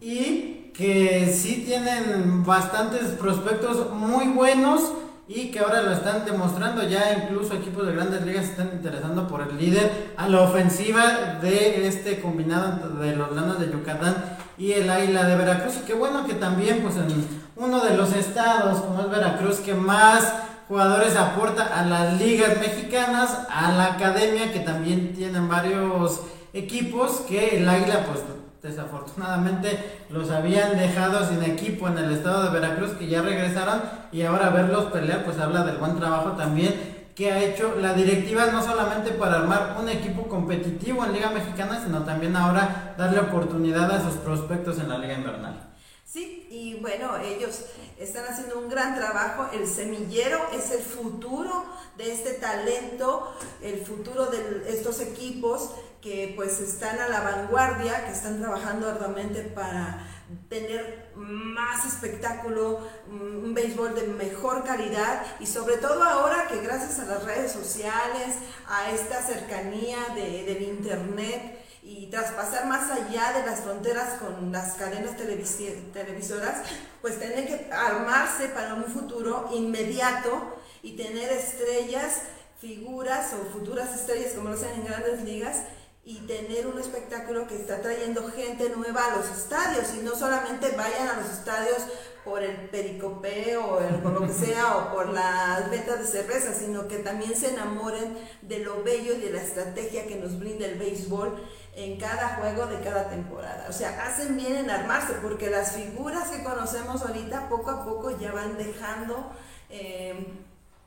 [0.01, 4.93] Y que sí tienen bastantes prospectos muy buenos
[5.27, 6.83] y que ahora lo están demostrando.
[6.89, 11.87] Ya incluso equipos de grandes ligas están interesando por el líder a la ofensiva de
[11.89, 14.15] este combinado de los Lanos de Yucatán
[14.57, 15.75] y el Águila de Veracruz.
[15.83, 19.75] Y qué bueno que también, pues en uno de los estados como es Veracruz, que
[19.75, 20.33] más
[20.69, 26.21] jugadores aporta a las ligas mexicanas, a la academia, que también tienen varios
[26.53, 28.21] equipos, que el Águila, pues
[28.62, 34.23] desafortunadamente los habían dejado sin equipo en el estado de Veracruz que ya regresaron y
[34.23, 38.62] ahora verlos pelear pues habla del buen trabajo también que ha hecho la directiva no
[38.62, 44.03] solamente para armar un equipo competitivo en Liga Mexicana sino también ahora darle oportunidad a
[44.03, 45.68] sus prospectos en la Liga Invernal.
[46.05, 47.66] Sí, y bueno, ellos
[47.99, 49.51] están haciendo un gran trabajo.
[49.53, 51.66] El semillero es el futuro
[51.99, 58.13] de este talento, el futuro de estos equipos que pues están a la vanguardia, que
[58.13, 60.07] están trabajando arduamente para
[60.49, 67.07] tener más espectáculo, un béisbol de mejor calidad y sobre todo ahora que gracias a
[67.07, 68.37] las redes sociales,
[68.69, 74.75] a esta cercanía de, del internet y traspasar más allá de las fronteras con las
[74.75, 76.63] cadenas televisoras,
[77.01, 82.21] pues tienen que armarse para un futuro inmediato y tener estrellas,
[82.61, 85.63] figuras o futuras estrellas como lo hacen en grandes ligas
[86.09, 90.71] y tener un espectáculo que está trayendo gente nueva a los estadios y no solamente
[90.71, 91.83] vayan a los estadios
[92.25, 96.88] por el pericopeo o por lo que sea o por las ventas de cerveza, sino
[96.88, 100.79] que también se enamoren de lo bello y de la estrategia que nos brinda el
[100.79, 103.66] béisbol en cada juego de cada temporada.
[103.68, 108.18] O sea, hacen bien en armarse porque las figuras que conocemos ahorita poco a poco
[108.18, 109.31] ya van dejando
[109.68, 110.27] eh,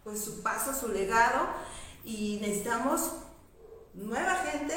[0.04, 1.48] pues su paso, su legado
[2.04, 3.12] y necesitamos
[3.94, 4.74] nueva gente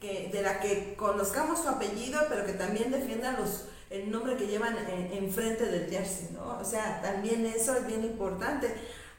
[0.00, 4.46] que, de la que conozcamos su apellido, pero que también defiendan los, el nombre que
[4.46, 4.76] llevan
[5.12, 6.58] enfrente en del jersey, ¿no?
[6.58, 8.74] O sea, también eso es bien importante.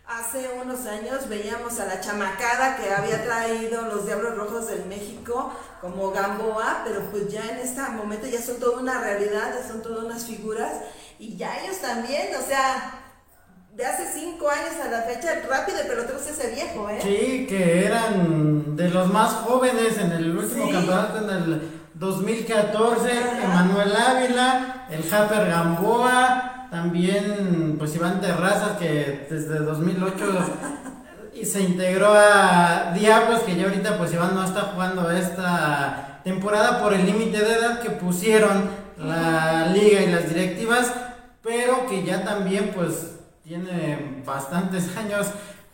[0.05, 5.51] Hace unos años veíamos a la chamacada que había traído los Diablos Rojos del México
[5.81, 9.81] como Gamboa, pero pues ya en este momento ya son toda una realidad, ya son
[9.81, 10.71] todas unas figuras
[11.19, 12.96] y ya ellos también, o sea,
[13.77, 16.99] de hace cinco años a la fecha, rápido el pelotero se hace viejo, ¿eh?
[16.99, 21.61] Sí, que eran de los más jóvenes en el último campeonato, en el
[21.93, 23.11] 2014,
[23.43, 30.25] Emanuel Ávila, el Japper Gamboa, también pues Iván Terrazas, que desde 2008
[31.43, 36.95] se integró a Diablos, que ya ahorita pues Iván no está jugando esta temporada por
[36.95, 40.91] el límite de edad que pusieron la liga y las directivas,
[41.43, 43.16] pero que ya también pues
[43.47, 45.27] tiene bastantes años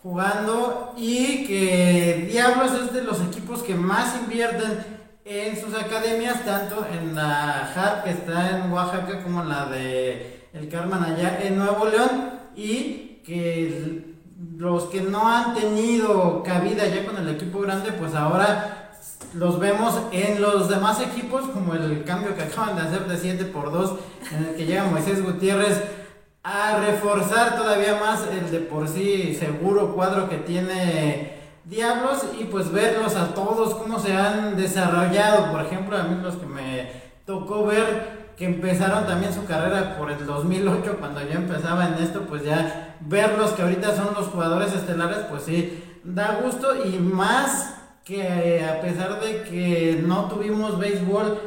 [0.03, 4.85] jugando y que Diablos es de los equipos que más invierten
[5.25, 10.49] en sus academias, tanto en la JAR que está en Oaxaca como en la de
[10.53, 14.17] El Carmen allá en Nuevo León y que
[14.57, 18.91] los que no han tenido cabida ya con el equipo grande, pues ahora
[19.33, 23.45] los vemos en los demás equipos, como el cambio que acaban de hacer de 7
[23.45, 23.95] por 2,
[24.31, 26.02] en el que llega Moisés Gutiérrez
[26.43, 32.69] a reforzar todavía más el de por sí seguro cuadro que tiene Diablos y pues
[32.73, 35.49] verlos a todos cómo se han desarrollado.
[35.53, 36.91] Por ejemplo, a mí los que me
[37.25, 42.25] tocó ver que empezaron también su carrera por el 2008 cuando yo empezaba en esto,
[42.27, 47.75] pues ya verlos que ahorita son los jugadores estelares, pues sí, da gusto y más
[48.03, 51.39] que a pesar de que no tuvimos béisbol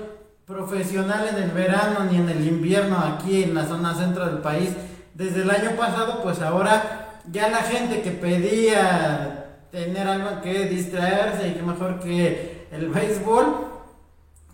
[0.46, 4.70] profesional en el verano ni en el invierno aquí en la zona centro del país,
[5.14, 11.48] desde el año pasado, pues ahora ya la gente que pedía tener algo que distraerse
[11.48, 13.66] y que mejor que el béisbol,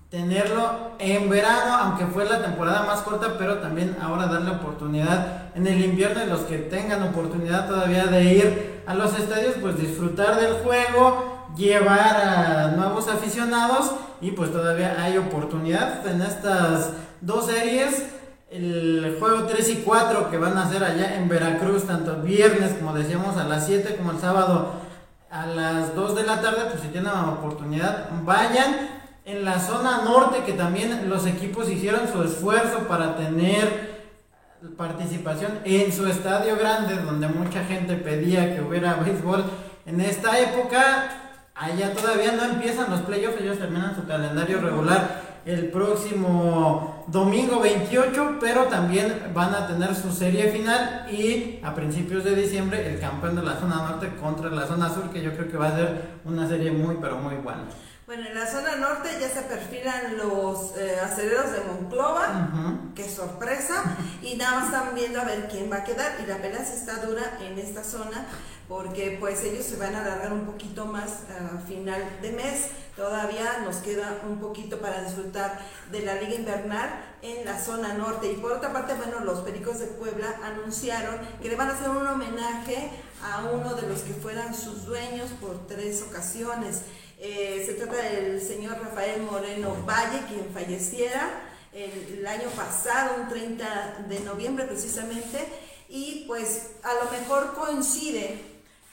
[0.09, 5.67] tenerlo en verano, aunque fue la temporada más corta, pero también ahora darle oportunidad en
[5.67, 10.41] el invierno y los que tengan oportunidad todavía de ir a los estadios, pues disfrutar
[10.41, 18.05] del juego, llevar a nuevos aficionados y pues todavía hay oportunidad en estas dos series
[18.53, 22.93] el juego 3 y 4 que van a hacer allá en Veracruz, tanto viernes, como
[22.93, 24.73] decíamos, a las 7 como el sábado
[25.31, 29.01] a las 2 de la tarde, pues si tienen oportunidad, vayan.
[29.25, 33.93] En la zona norte, que también los equipos hicieron su esfuerzo para tener
[34.77, 39.45] participación en su estadio grande, donde mucha gente pedía que hubiera béisbol
[39.87, 41.22] en esta época.
[41.55, 48.39] Allá todavía no empiezan los playoffs, ellos terminan su calendario regular el próximo domingo 28,
[48.41, 53.37] pero también van a tener su serie final y a principios de diciembre el campeón
[53.37, 56.03] de la zona norte contra la zona sur, que yo creo que va a ser
[56.25, 57.65] una serie muy, pero muy buena.
[58.15, 62.51] Bueno, en la zona norte ya se perfilan los eh, aceleros de Monclova,
[62.95, 63.85] qué sorpresa,
[64.21, 66.75] y nada más están viendo a ver quién va a quedar, y la pelea sí
[66.75, 68.27] está dura en esta zona,
[68.69, 72.67] porque pues ellos se van a alargar un poquito más a final de mes.
[72.97, 75.59] Todavía nos queda un poquito para disfrutar
[75.91, 76.91] de la liga invernal
[77.23, 78.31] en la zona norte.
[78.31, 81.89] Y por otra parte, bueno, los Pericos de Puebla anunciaron que le van a hacer
[81.89, 82.91] un homenaje
[83.23, 86.83] a uno de los que fueran sus dueños por tres ocasiones.
[87.25, 91.31] Eh, se trata del señor Rafael Moreno Valle, quien falleciera
[91.73, 95.47] el, el año pasado, un 30 de noviembre precisamente,
[95.89, 98.41] y pues a lo mejor coincide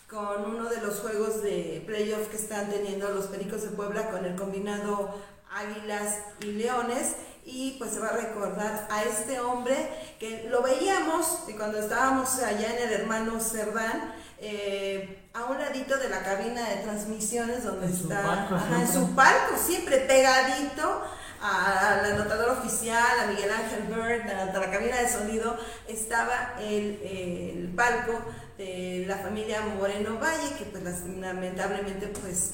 [0.08, 4.24] con uno de los juegos de playoff que están teniendo los Pericos de Puebla con
[4.24, 5.10] el combinado
[5.52, 7.16] Águilas y Leones.
[7.52, 9.76] Y pues se va a recordar a este hombre
[10.20, 16.10] que lo veíamos cuando estábamos allá en el hermano Cerdán, eh, a un ladito de
[16.10, 18.48] la cabina de transmisiones donde está,
[18.80, 21.04] en su palco, siempre pegadito
[21.42, 27.74] al anotador oficial, a Miguel Ángel Bird, a la cabina de sonido, estaba el, el
[27.76, 28.14] palco
[28.58, 32.52] de la familia Moreno Valle, que pues lamentablemente pues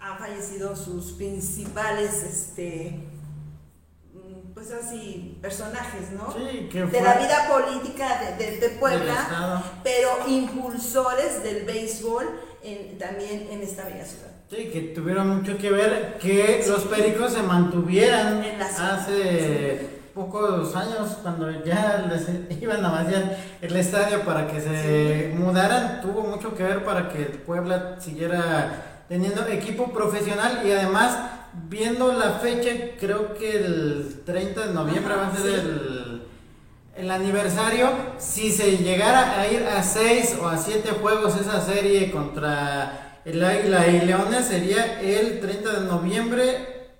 [0.00, 3.17] han fallecido sus principales este
[4.58, 6.32] pues así personajes, ¿no?
[6.32, 12.26] Sí, que de la vida política de, de, Puebla, pero impulsores del béisbol
[12.98, 14.30] también en esta bella ciudad.
[14.50, 21.64] Sí, que tuvieron mucho que ver que los pericos se mantuvieran hace pocos años, cuando
[21.64, 22.26] ya les
[22.60, 27.26] iban a vaciar el estadio para que se mudaran, tuvo mucho que ver para que
[27.26, 31.16] Puebla siguiera teniendo equipo profesional y además
[31.68, 36.22] viendo la fecha, creo que el 30 de noviembre va a ser el,
[36.94, 42.10] el, aniversario, si se llegara a ir a 6 o a 7 juegos esa serie
[42.10, 46.90] contra el Águila y Leones sería el 30 de noviembre,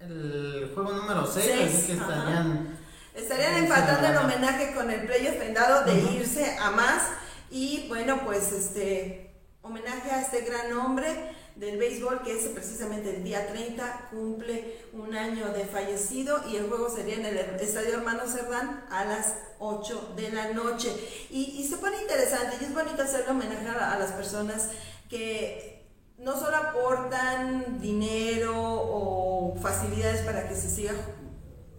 [0.00, 2.74] el juego número 6, así que estarían...
[3.14, 7.10] Estarían empatando el homenaje con el playoff vendado de irse a más.
[7.48, 13.22] Y bueno, pues este homenaje a este gran hombre del béisbol que es precisamente el
[13.22, 18.26] día 30, cumple un año de fallecido y el juego sería en el Estadio Hermano
[18.26, 20.90] Cerdán a las 8 de la noche.
[21.30, 24.68] Y, se pone interesante y es bonito hacerle homenaje a las personas
[25.08, 25.86] que
[26.18, 30.92] no solo aportan dinero o facilidades para que se siga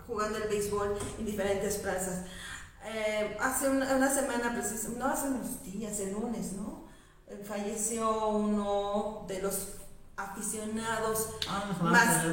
[0.07, 2.26] jugando el béisbol en diferentes plazas.
[2.86, 4.51] Eh, hace una, semana,
[4.97, 6.86] no hace unos días, el lunes, ¿no?
[7.28, 9.69] Eh, falleció uno de los
[10.15, 12.26] aficionados ah, más,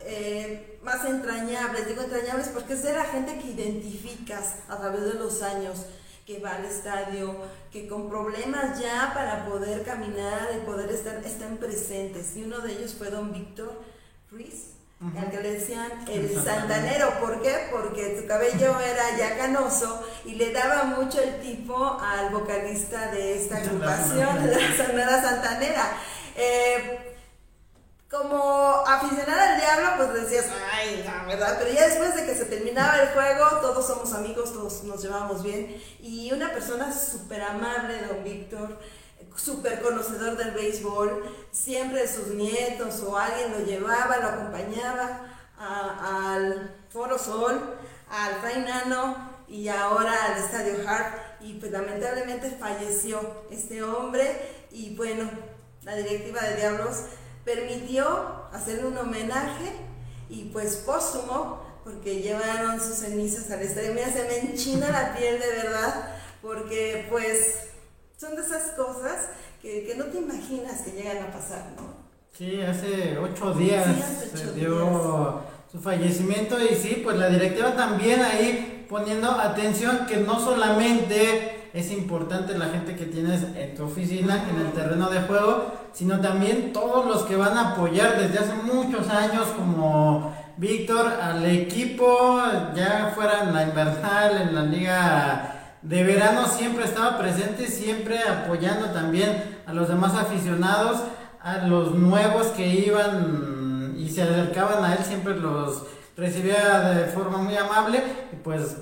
[0.00, 1.86] eh, más entrañables.
[1.86, 5.86] Digo entrañables porque es de la gente que identificas a través de los años
[6.26, 7.34] que va al estadio,
[7.72, 12.36] que con problemas ya para poder caminar y poder estar, están presentes.
[12.36, 13.80] Y uno de ellos fue don Víctor
[14.30, 17.18] Ruiz, al que le decían el santanero.
[17.20, 17.68] ¿Por qué?
[17.70, 23.42] Porque su cabello era ya canoso y le daba mucho el tipo al vocalista de
[23.42, 25.92] esta agrupación, de la Sonora Santanera.
[26.36, 27.06] Eh,
[28.10, 31.56] como aficionada al diablo, pues decías, ay, la ¿verdad?
[31.60, 35.42] Pero ya después de que se terminaba el juego, todos somos amigos, todos nos llevamos
[35.44, 35.80] bien.
[36.00, 38.78] Y una persona súper amable, don Víctor,
[39.36, 45.26] súper conocedor del béisbol, siempre sus nietos o alguien lo llevaba, lo acompañaba
[45.58, 47.76] al Foro Sol,
[48.10, 51.42] al Fray Nano y ahora al Estadio Hart.
[51.42, 55.30] Y pues lamentablemente falleció este hombre y bueno,
[55.82, 57.04] la directiva de Diablos
[57.44, 59.72] permitió hacerle un homenaje
[60.28, 63.94] y pues póstumo, porque llevaron sus cenizas al estadio.
[63.94, 67.69] Mira, se me enchina la piel de verdad, porque pues
[68.20, 69.30] son de esas cosas
[69.62, 72.10] que, no te imaginas que llegan a pasar, ¿no?
[72.36, 73.86] Sí, hace ocho días
[74.34, 75.42] se dio
[75.72, 81.90] su fallecimiento y sí, pues la directiva también ahí poniendo atención que no solamente es
[81.92, 86.74] importante la gente que tienes en tu oficina, en el terreno de juego, sino también
[86.74, 92.38] todos los que van a apoyar desde hace muchos años, como Víctor, al equipo,
[92.74, 98.86] ya fuera en la invernal, en la liga de verano, siempre estaba presente, siempre apoyando
[98.90, 101.02] también a los demás aficionados,
[101.42, 105.84] a los nuevos que iban y se acercaban a él, siempre los
[106.16, 108.02] recibía de forma muy amable,
[108.32, 108.76] y pues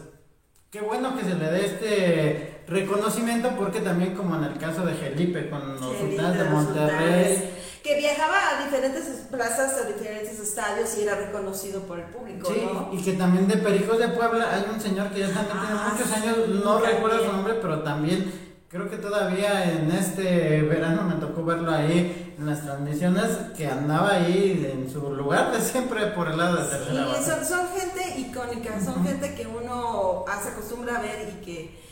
[0.70, 4.94] qué bueno que se le dé este reconocimiento porque también como en el caso de
[4.94, 7.57] Felipe con los sultanes de Monterrey
[7.88, 12.52] que viajaba a diferentes plazas, a diferentes estadios y era reconocido por el público.
[12.52, 15.80] Sí, y que también de Pericos de Puebla hay un señor que ya también tiene
[15.80, 18.30] ah, muchos años, no recuerdo su nombre, pero también
[18.68, 23.24] creo que todavía en este verano me tocó verlo ahí en las transmisiones,
[23.56, 27.44] que andaba ahí en su lugar de siempre por el lado de tercera Sí, son,
[27.44, 31.88] son, gente icónica, son gente que uno se acostumbra a ver y que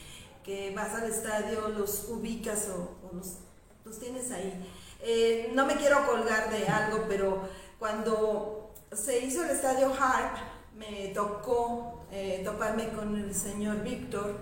[0.46, 4.64] que vas al estadio, los ubicas o, los, tienes ahí.
[5.02, 10.38] Eh, no me quiero colgar de algo, pero cuando se hizo el estadio Hart,
[10.76, 14.36] me tocó eh, toparme con el señor Víctor,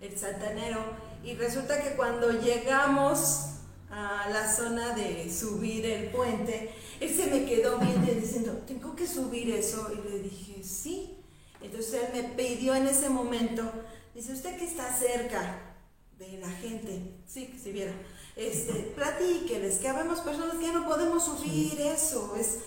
[0.00, 0.80] el santanero,
[1.24, 3.46] y resulta que cuando llegamos
[3.90, 9.06] a la zona de subir el puente, él se me quedó viendo diciendo, tengo que
[9.06, 11.16] subir eso, y le dije, sí.
[11.60, 13.70] Entonces él me pidió en ese momento
[14.14, 15.76] Dice, usted que está cerca
[16.18, 17.92] de la gente, sí, que si viera,
[18.40, 22.58] este, platíqueles, que habemos personas que ya no podemos subir eso, es...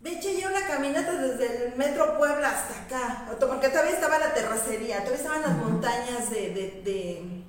[0.00, 4.34] De hecho, ya una caminata desde el Metro Puebla hasta acá, porque todavía estaba la
[4.34, 7.44] terracería, todavía estaban las montañas de, de,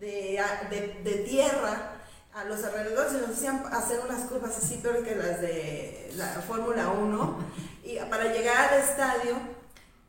[0.00, 1.92] de, de, tierra,
[2.34, 6.26] a los alrededores y nos hacían hacer unas curvas así peor que las de la
[6.42, 7.38] Fórmula 1
[7.84, 9.36] y para llegar al estadio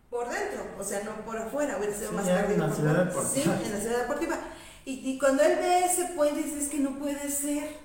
[0.09, 2.93] por dentro, o sea, no por afuera, hubiera sido Sí, más en la por ciudad
[2.93, 3.03] fuera.
[3.05, 3.57] deportiva.
[3.59, 4.37] Sí, en la ciudad deportiva.
[4.85, 7.83] Y, y cuando él ve ese puente, dice, es que no puede ser.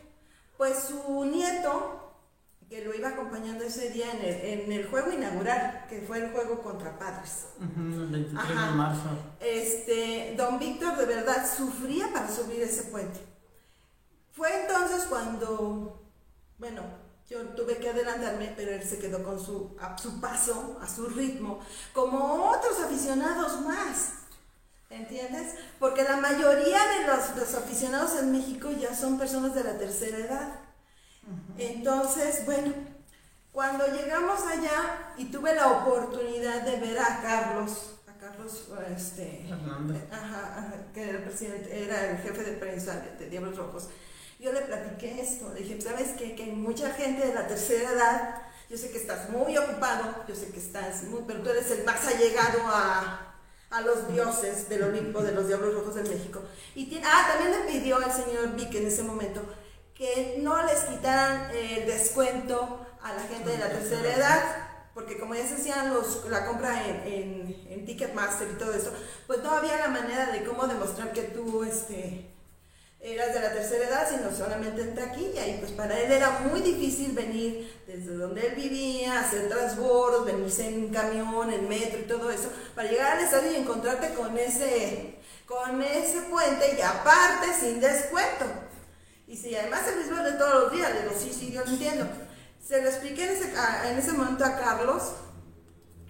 [0.56, 2.12] Pues su nieto,
[2.68, 6.30] que lo iba acompañando ese día en el, en el juego inaugural, que fue el
[6.30, 7.46] juego contra Padres.
[7.58, 8.70] El 23 Ajá.
[8.70, 9.08] de marzo.
[9.40, 13.18] Este, don Víctor de verdad sufría para subir ese puente.
[14.32, 16.02] Fue entonces cuando,
[16.58, 16.82] bueno,
[17.28, 21.08] yo tuve que adelantarme, pero él se quedó con su, a su paso, a su
[21.08, 21.60] ritmo,
[21.92, 24.12] como otros aficionados más.
[24.90, 25.54] ¿Entiendes?
[25.78, 30.18] Porque la mayoría de los, los aficionados en México ya son personas de la tercera
[30.18, 30.60] edad.
[31.56, 32.74] Entonces, bueno,
[33.52, 40.02] cuando llegamos allá y tuve la oportunidad de ver a Carlos, a Carlos, este, Hernández.
[40.10, 43.88] ajá, ajá, que era el presidente, era el jefe de prensa de, de Diablos Rojos,
[44.40, 46.34] yo le platiqué esto, le dije, ¿sabes qué?
[46.34, 50.34] Que hay mucha gente de la tercera edad, yo sé que estás muy ocupado, yo
[50.34, 53.29] sé que estás muy, pero tú eres el más allegado a,
[53.70, 56.42] a los dioses del Olimpo de los Diablos Rojos de México.
[56.74, 59.42] Y tiene, ah, también le pidió al señor Vic en ese momento
[59.94, 64.42] que no les quitaran el descuento a la gente de la tercera edad,
[64.94, 68.92] porque como ya se hacían los, la compra en, en, en Ticketmaster y todo eso,
[69.26, 72.30] pues no había la manera de cómo demostrar que tú este,
[73.02, 75.46] eras de la tercera edad, sino solamente en taquilla.
[75.46, 80.68] Y pues para él era muy difícil venir desde donde él vivía, hacer transbordos, venirse
[80.68, 85.18] en camión, en metro y todo eso, para llegar al estadio y encontrarte con ese,
[85.46, 88.44] con ese puente y aparte sin descuento.
[89.26, 92.06] Y si además el mismo de todos los días, le digo, sí, sí, yo entiendo.
[92.66, 93.52] Se lo expliqué en ese,
[93.84, 95.12] en ese momento a Carlos,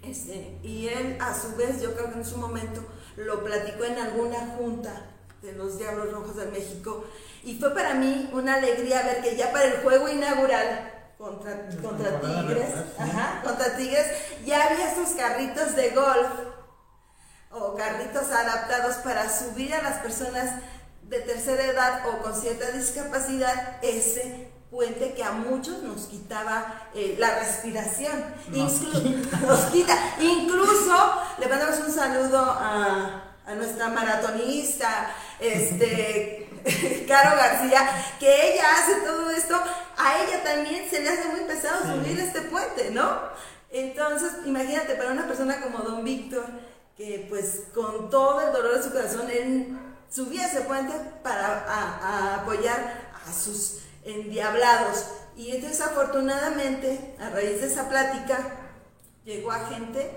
[0.03, 2.83] este, y él a su vez, yo creo que en su momento,
[3.17, 5.10] lo platicó en alguna junta
[5.43, 7.05] de los Diablos Rojos de México.
[7.43, 12.21] Y fue para mí una alegría ver que ya para el juego inaugural contra, contra
[12.21, 12.69] Tigres,
[12.99, 14.07] ajá, contra Tigres,
[14.45, 16.29] ya había esos carritos de golf
[17.51, 20.61] o carritos adaptados para subir a las personas
[21.03, 27.17] de tercera edad o con cierta discapacidad ese puente que a muchos nos quitaba eh,
[27.19, 28.25] la respiración.
[28.51, 29.97] Nos Inclu- nos quita.
[30.21, 30.95] Incluso
[31.39, 35.11] le mandamos un saludo a, a nuestra maratonista,
[35.41, 36.49] este,
[37.09, 37.89] Caro García,
[38.19, 39.55] que ella hace todo esto,
[39.97, 41.91] a ella también se le hace muy pesado Sí.
[41.93, 43.19] subir este puente, ¿no?
[43.71, 46.45] Entonces, imagínate, para una persona como don Víctor,
[46.97, 49.79] que pues con todo el dolor de su corazón, él
[50.11, 51.99] subía ese puente para a-
[52.35, 55.07] a apoyar a sus endiablados.
[55.37, 58.39] Y entonces, afortunadamente, a raíz de esa plática,
[59.25, 60.11] llegó a gente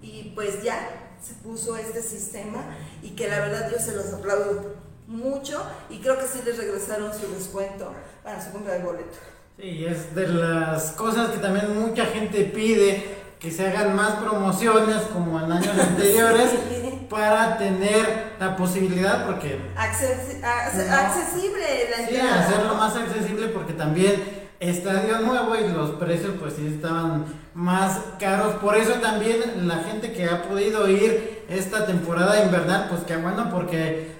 [0.00, 0.78] y pues ya
[1.22, 2.64] se puso este sistema
[3.02, 4.74] y que la verdad yo se los aplaudo
[5.06, 7.92] mucho y creo que sí les regresaron su descuento
[8.24, 9.18] para su compra de boleto.
[9.58, 14.96] Sí, es de las cosas que también mucha gente pide que se hagan más promociones
[15.12, 17.06] como en años anteriores Sí.
[17.10, 20.94] para tener la posibilidad porque Accesi- ac- No.
[20.94, 22.40] accesible la sí, entrada.
[22.46, 28.54] hacerlo más accesible porque también estadio nuevo y los precios pues sí estaban más caros.
[28.54, 33.48] Por eso también la gente que ha podido ir esta temporada invernal pues qué bueno
[33.50, 34.12] porque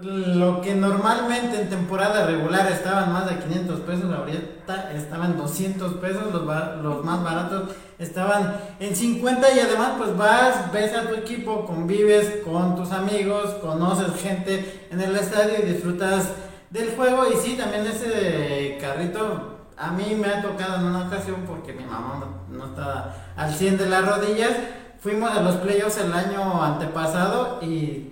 [0.00, 6.32] lo que normalmente en temporada regular estaban más de 500 pesos, ahorita estaban 200 pesos,
[6.32, 11.64] los, los más baratos estaban en 50 y además pues vas, ves a tu equipo,
[11.64, 16.28] convives con tus amigos, conoces gente en el estadio y disfrutas
[16.70, 21.42] del juego y sí, también ese carrito a mí me ha tocado en una ocasión
[21.46, 24.52] porque mi mamá no, no está al 100 de las rodillas,
[25.00, 28.10] fuimos a los playoffs el año antepasado y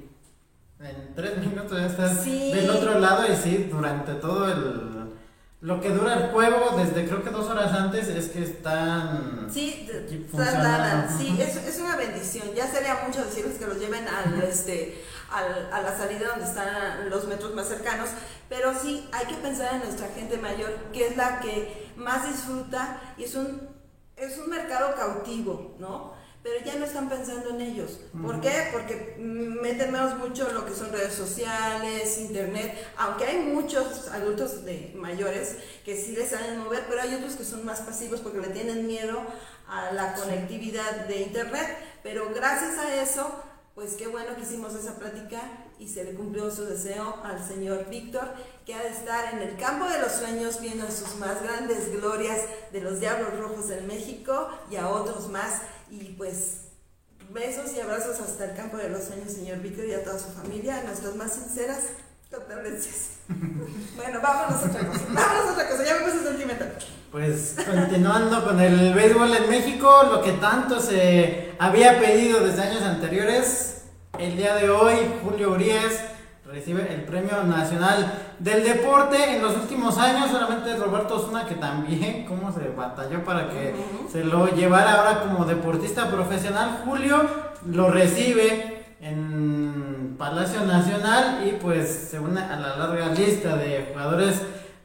[0.80, 2.52] en tres minutos ya estás Sí.
[2.52, 4.92] del otro lado y sí, durante todo el...
[5.60, 9.46] Lo que dura el juego, desde creo que dos horas antes, es que están...
[9.48, 9.88] Sí,
[10.34, 11.06] trasladan.
[11.16, 12.48] Sí, es, es una bendición.
[12.56, 15.00] Ya sería mucho decirles que los lleven al, este,
[15.32, 18.08] al- a la salida donde están los metros más cercanos,
[18.48, 23.00] pero sí hay que pensar en nuestra gente mayor, que es la que más disfruta
[23.16, 23.68] y es un,
[24.16, 26.20] es un mercado cautivo, ¿no?
[26.42, 28.00] Pero ya no están pensando en ellos.
[28.20, 28.50] ¿Por qué?
[28.72, 34.92] Porque meten menos mucho lo que son redes sociales, internet, aunque hay muchos adultos de
[34.96, 38.48] mayores que sí les saben mover, pero hay otros que son más pasivos porque le
[38.48, 39.20] tienen miedo
[39.68, 41.78] a la conectividad de internet.
[42.02, 43.40] Pero gracias a eso,
[43.74, 45.40] pues qué bueno que hicimos esa plática
[45.78, 48.34] y se le cumplió su deseo al señor Víctor,
[48.66, 52.40] que ha de estar en el campo de los sueños viendo sus más grandes glorias
[52.70, 55.62] de los Diablos Rojos en México y a otros más.
[55.90, 56.58] Y pues
[57.30, 60.30] besos y abrazos hasta el campo de los sueños, señor Víctor, y a toda su
[60.30, 61.84] familia, nuestras más sinceras
[63.96, 65.04] Bueno, vámonos a otra cosa.
[65.08, 66.74] Vámonos a otra cosa, ya me puse sentimental.
[67.10, 72.82] Pues continuando con el béisbol en México, lo que tanto se había pedido desde años
[72.82, 73.84] anteriores,
[74.18, 76.04] el día de hoy Julio Urias
[76.50, 79.36] recibe el Premio Nacional del Deporte.
[79.36, 83.74] En los últimos años solamente Roberto Osuna, que también, cómo se batalló para que
[84.10, 86.82] se lo llevara ahora como deportista profesional.
[86.84, 87.24] Julio
[87.66, 88.71] lo recibe
[89.02, 94.40] en Palacio Nacional y pues se une a la larga lista de jugadores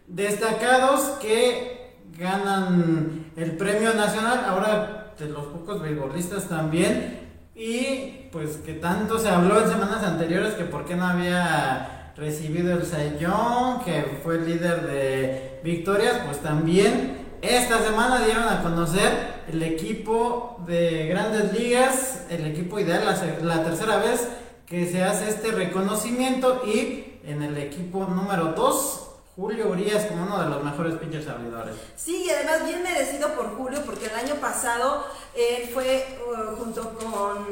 [0.07, 8.73] destacados que ganan el premio nacional, ahora de los pocos beisbolistas también, y pues que
[8.73, 14.19] tanto se habló en semanas anteriores que por qué no había recibido el Sayón, que
[14.23, 21.07] fue el líder de victorias, pues también esta semana dieron a conocer el equipo de
[21.07, 23.03] grandes ligas, el equipo ideal,
[23.41, 24.27] la, tercera vez
[24.65, 29.06] que se hace este reconocimiento y en el equipo número 2
[29.37, 31.75] Julio Urias como uno de los mejores pitchers abridores.
[31.95, 36.97] Sí, y además bien merecido por Julio, porque el año pasado él fue uh, junto
[36.97, 37.45] con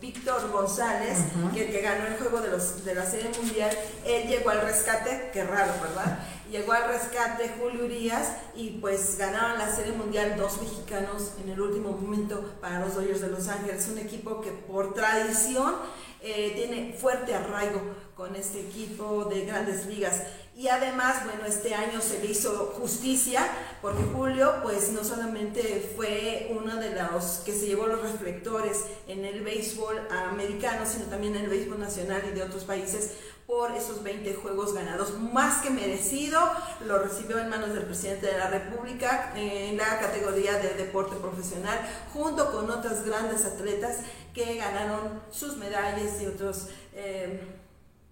[0.00, 1.18] Víctor González,
[1.52, 5.30] que, que, ganó el juego de, los, de la Serie Mundial, él llegó al rescate,
[5.32, 6.20] qué raro, ¿verdad?
[6.52, 11.60] Llegó al rescate Julio Urias y pues ganaron la Serie Mundial dos mexicanos en el
[11.60, 15.74] último momento para los Dodgers de Los Ángeles, un equipo que por tradición
[16.20, 17.80] eh, tiene fuerte arraigo
[18.16, 20.22] con este equipo de grandes ligas.
[20.58, 23.46] Y además, bueno, este año se le hizo justicia
[23.80, 29.24] porque Julio, pues no solamente fue uno de los que se llevó los reflectores en
[29.24, 33.12] el béisbol americano, sino también en el béisbol nacional y de otros países
[33.46, 36.40] por esos 20 juegos ganados, más que merecido,
[36.84, 41.78] lo recibió en manos del presidente de la República en la categoría de deporte profesional,
[42.12, 43.98] junto con otras grandes atletas
[44.34, 46.66] que ganaron sus medallas y otros...
[46.94, 47.57] Eh,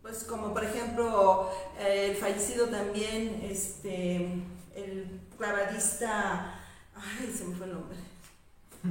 [0.07, 1.51] pues como por ejemplo
[1.81, 4.17] eh, el fallecido también, este,
[4.77, 6.55] el clavadista,
[6.95, 7.97] ay, se me fue el nombre,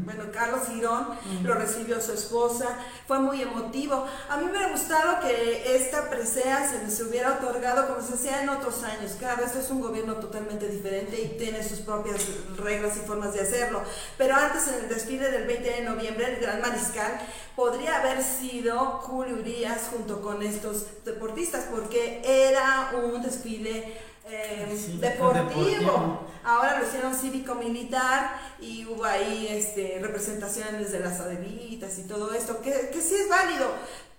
[0.03, 1.07] bueno, Carlos Girón
[1.43, 2.77] lo recibió su esposa,
[3.07, 4.05] fue muy emotivo.
[4.29, 8.43] A mí me ha gustado que esta presea se les hubiera otorgado como se hacía
[8.43, 9.13] en otros años.
[9.17, 12.21] Claro, esto es un gobierno totalmente diferente y tiene sus propias
[12.57, 13.81] reglas y formas de hacerlo.
[14.17, 17.19] Pero antes, en el desfile del 20 de noviembre, el Gran Mariscal
[17.55, 23.97] podría haber sido Julio Urias junto con estos deportistas, porque era un desfile
[24.27, 26.27] eh, deportivo.
[26.43, 32.61] Ahora lo hicieron cívico-militar y hubo ahí este, representaciones de las adelitas y todo esto,
[32.61, 33.67] que, que sí es válido,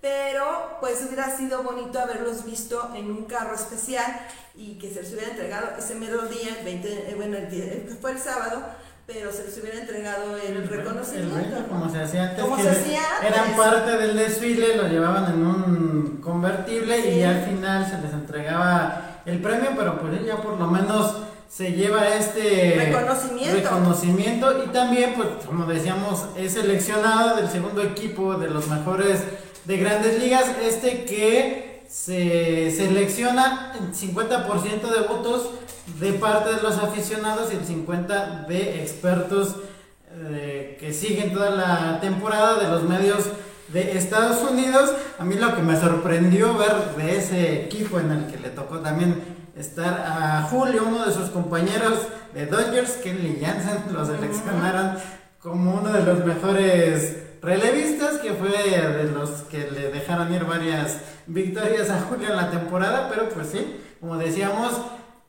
[0.00, 4.20] pero pues hubiera sido bonito haberlos visto en un carro especial
[4.56, 7.64] y que se les hubiera entregado ese mero día, el 20, eh, bueno, el, día,
[8.00, 8.62] fue el sábado,
[9.06, 11.68] pero se les hubiera entregado el, reconocimiento.
[11.68, 17.22] como se hacía antes, que eran parte del desfile, lo llevaban en un convertible y
[17.22, 21.14] al final se les entregaba el premio, pero pues ya por lo menos
[21.48, 22.92] se lleva este
[23.52, 24.64] reconocimiento.
[24.64, 29.22] y también, pues como decíamos, es seleccionado del segundo equipo de los mejores
[29.64, 34.46] de grandes ligas, este que se selecciona el 50%
[34.92, 35.50] de votos
[36.00, 39.56] de parte de los aficionados y el 50% de expertos
[40.18, 43.24] eh, que siguen toda la temporada de los medios
[43.68, 44.92] de Estados Unidos.
[45.18, 48.80] A mí lo que me sorprendió ver de ese equipo en el que le tocó
[48.80, 49.22] también
[49.56, 51.98] estar a Julio, uno de sus compañeros
[52.34, 54.98] de Dodgers, Kenley Jansen, lo seleccionaron
[55.40, 60.98] como uno de los mejores relevistas, que fue de los que le dejaron ir varias
[61.26, 64.72] victorias a Julio en la temporada, pero pues sí, como decíamos,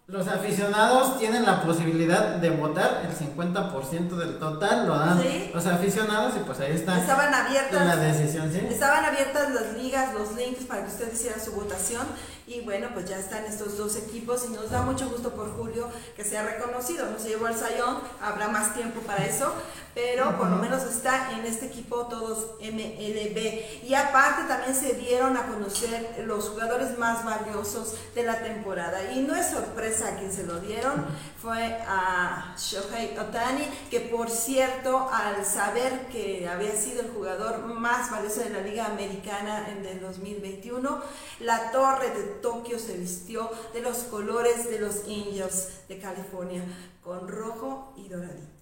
[0.08, 5.22] los aficionados tienen la posibilidad de votar el 50% del total, lo dan
[5.54, 8.50] los aficionados y pues ahí está estaban abiertas, la decisión.
[8.50, 8.66] ¿sí?
[8.70, 12.08] Estaban abiertas las ligas, los links para que usted hiciera su votación
[12.48, 15.90] y bueno, pues ya están estos dos equipos y nos da mucho gusto por Julio
[16.16, 17.06] que sea reconocido.
[17.12, 19.54] No se llevó al Sayón, habrá más tiempo para eso,
[19.98, 23.84] pero por lo menos está en este equipo todos MLB.
[23.84, 29.12] Y aparte también se dieron a conocer los jugadores más valiosos de la temporada.
[29.12, 31.04] Y no es sorpresa a quien se lo dieron,
[31.42, 38.12] fue a Shohei Otani, que por cierto, al saber que había sido el jugador más
[38.12, 41.02] valioso de la Liga Americana en el 2021,
[41.40, 46.64] la torre de Tokio se vistió de los colores de los Angels de California,
[47.02, 48.57] con rojo y doradito.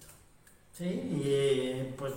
[0.76, 2.12] Sí, y pues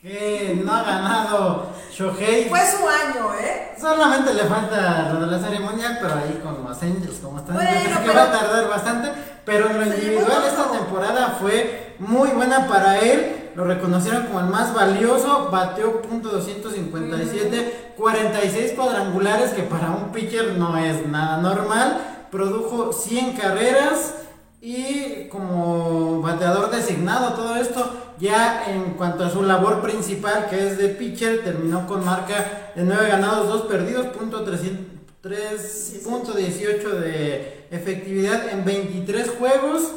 [0.00, 2.48] que no ha ganado Shohei.
[2.48, 3.74] Fue su año, ¿eh?
[3.80, 7.56] Solamente le falta lo de la Serie Mundial, pero ahí con los Angels, como están,
[7.56, 9.08] bueno, que va a tardar bastante.
[9.44, 14.46] Pero en lo individual esta temporada fue muy buena para él lo reconocieron como el
[14.46, 22.92] más valioso, bateó .257, 46 cuadrangulares que para un pitcher no es nada normal, produjo
[22.92, 24.14] 100 carreras
[24.60, 30.76] y como bateador designado todo esto, ya en cuanto a su labor principal que es
[30.78, 38.64] de pitcher, terminó con marca de 9 ganados, 2 perdidos, punto 3.18 de efectividad en
[38.64, 39.92] 23 juegos,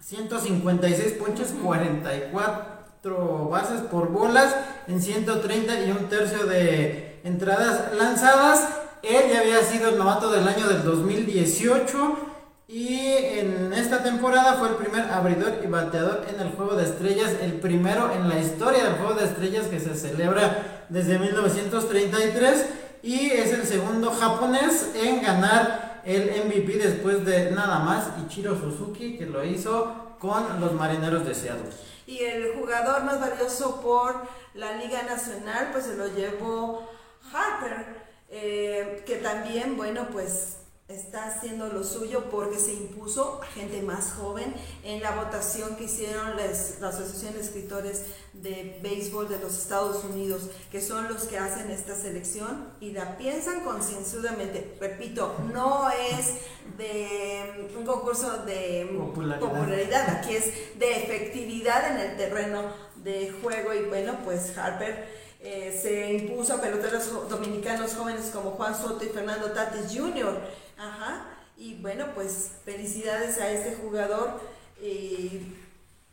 [0.00, 4.56] 156 ponches, 44 bases por bolas
[4.88, 8.68] en 130 y un tercio de entradas lanzadas.
[9.02, 12.29] Él ya había sido el novato del año del 2018
[12.72, 17.32] y en esta temporada fue el primer abridor y bateador en el Juego de Estrellas,
[17.42, 22.66] el primero en la historia del Juego de Estrellas que se celebra desde 1933
[23.02, 29.18] y es el segundo japonés en ganar el MVP después de nada más Ichiro Suzuki
[29.18, 31.70] que lo hizo con los Marineros de Seattle.
[32.06, 34.14] Y el jugador más valioso por
[34.54, 36.88] la Liga Nacional pues se lo llevó
[37.32, 37.84] Harper,
[38.28, 40.59] eh, que también, bueno, pues
[40.94, 45.84] está haciendo lo suyo porque se impuso a gente más joven en la votación que
[45.84, 51.38] hicieron la Asociación de Escritores de Béisbol de los Estados Unidos, que son los que
[51.38, 54.76] hacen esta selección y la piensan concienzudamente.
[54.80, 56.34] Repito, no es
[56.76, 59.48] de un concurso de popularidad.
[59.48, 62.62] popularidad, aquí es de efectividad en el terreno
[62.96, 68.76] de juego y bueno, pues Harper eh, se impuso a peloteros dominicanos jóvenes como Juan
[68.76, 70.38] Soto y Fernando Tatis Jr.
[70.76, 71.26] Ajá.
[71.56, 74.40] Y bueno, pues felicidades a este jugador.
[74.82, 75.54] Y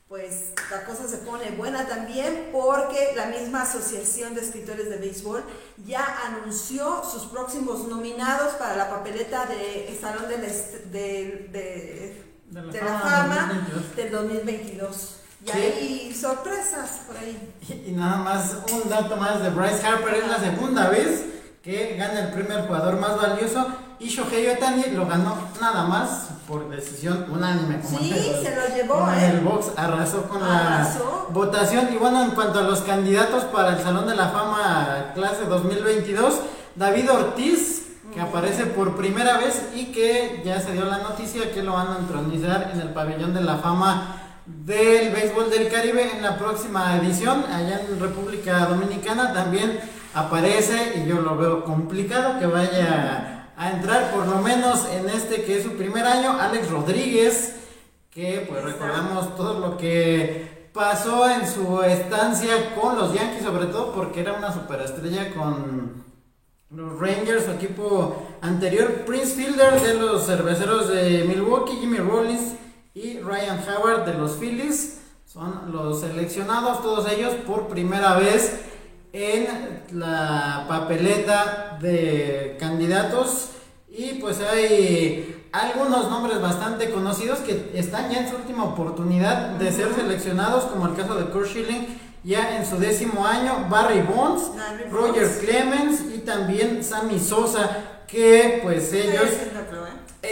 [0.07, 5.43] pues la cosa se pone buena también porque la misma Asociación de Escritores de Béisbol
[5.85, 13.67] ya anunció sus próximos nominados para la papeleta de Salón de, de, de, la, Fama
[13.97, 15.17] del 2022.
[15.47, 17.53] Y hay sorpresas por ahí.
[17.87, 21.25] Y, nada más, un dato más de Bryce Harper, es la segunda vez
[21.63, 23.67] que gana el primer jugador más valioso
[23.99, 27.81] y Shohei Otani lo ganó nada más por decisión unánime.
[27.81, 29.09] Como sí, se lo llevó.
[29.11, 30.87] En el box arrasó con la
[31.29, 31.89] votación.
[31.93, 36.41] Y bueno, en cuanto a los candidatos para el Salón de la Fama clase 2022,
[36.75, 41.63] David Ortiz, que aparece por primera vez y que ya se dio la noticia que
[41.63, 46.21] lo van a entronizar en el pabellón de la fama del béisbol del Caribe en
[46.21, 49.33] la próxima edición, allá en República Dominicana.
[49.33, 49.79] También
[50.13, 55.43] aparece y yo lo veo complicado que vaya a entrar por lo menos en este
[55.43, 57.55] que es su primer año, Alex Rodríguez,
[58.09, 63.91] que pues recordamos todo lo que pasó en su estancia con los Yankees, sobre todo
[63.93, 66.05] porque era una superestrella con
[66.69, 72.53] los Rangers, su equipo anterior, Prince Fielder de los cerveceros de Milwaukee, Jimmy Rollins
[72.97, 75.01] y Ryan Howard de los Phillies.
[75.25, 78.59] Son los seleccionados, todos ellos por primera vez
[79.13, 79.45] en
[79.91, 83.49] la papeleta de candidatos.
[83.87, 89.71] Y pues hay algunos nombres bastante conocidos que están ya en su última oportunidad de
[89.71, 94.51] ser seleccionados, como el caso de Kurt Schilling, ya en su décimo año, Barry Bonds,
[94.89, 99.29] Roger Clemens y también Sammy Sosa, que pues ellos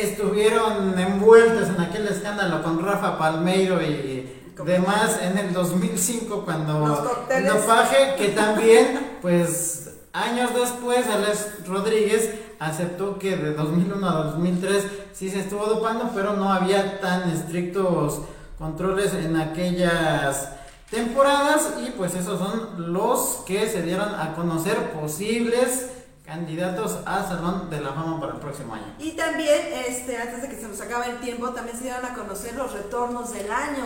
[0.01, 4.29] estuvieron envueltos en aquel escándalo con Rafa Palmeiro y
[4.63, 13.19] demás en el 2005 cuando el dopaje que también pues años después Alex Rodríguez aceptó
[13.19, 18.21] que de 2001 a 2003 sí se estuvo dopando pero no había tan estrictos
[18.57, 20.49] controles en aquellas
[20.89, 25.89] temporadas y pues esos son los que se dieron a conocer posibles
[26.25, 28.95] candidatos a Salón de la Fama para el próximo año.
[28.99, 32.13] Y también, este, antes de que se nos acabe el tiempo, también se dieron a
[32.13, 33.85] conocer los retornos del año.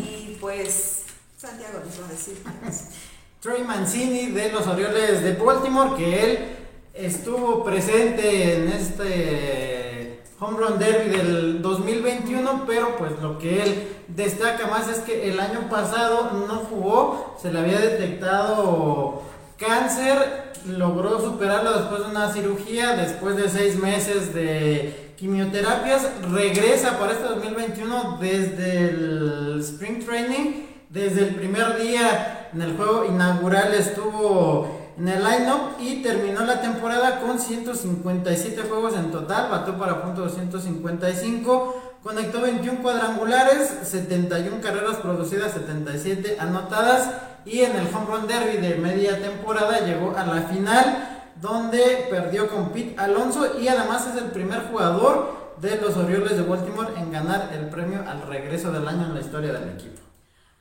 [0.00, 1.02] Y pues,
[1.36, 2.42] Santiago nos va a decir.
[3.40, 6.56] Troy Mancini de los Orioles de Baltimore, que él
[6.94, 14.66] estuvo presente en este Home Run Derby del 2021, pero pues lo que él destaca
[14.66, 19.22] más es que el año pasado no jugó, se le había detectado
[19.58, 27.12] cáncer logró superarlo después de una cirugía, después de seis meses de quimioterapias, regresa para
[27.12, 34.92] este 2021 desde el Spring Training, desde el primer día en el juego inaugural estuvo
[34.98, 40.22] en el lineup y terminó la temporada con 157 juegos en total, batió para punto
[40.22, 47.10] 255, conectó 21 cuadrangulares, 71 carreras producidas, 77 anotadas
[47.46, 52.48] y en el Home Run Derby de media temporada llegó a la final donde perdió
[52.48, 57.12] con Pete Alonso y además es el primer jugador de los Orioles de Baltimore en
[57.12, 60.00] ganar el premio al regreso del año en la historia del equipo.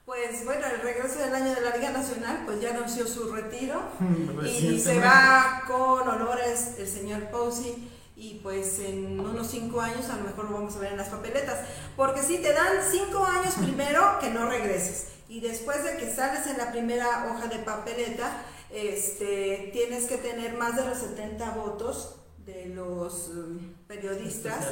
[0.06, 3.82] Pues bueno, el regreso del año de la Liga Nacional, pues ya anunció su retiro.
[4.46, 10.18] Y se va con honores el señor Posey y pues en unos cinco años a
[10.18, 11.60] lo mejor lo vamos a ver en las papeletas,
[11.98, 16.48] porque si te dan cinco años primero que no regreses y después de que sales
[16.48, 18.32] en la primera hoja de papeleta,
[18.72, 22.16] este, tienes que tener más de los 70 votos
[22.46, 24.66] de los um, periodistas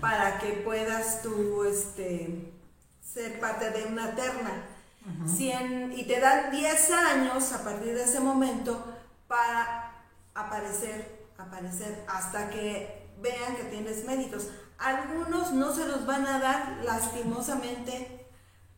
[0.00, 2.52] para que puedas tú este,
[3.02, 4.66] ser parte de una terna.
[5.26, 8.84] Cien- y te dan 10 años a partir de ese momento
[9.26, 10.04] para
[10.34, 14.48] aparecer, aparecer hasta que vean que tienes méritos.
[14.78, 18.19] Algunos no se los van a dar lastimosamente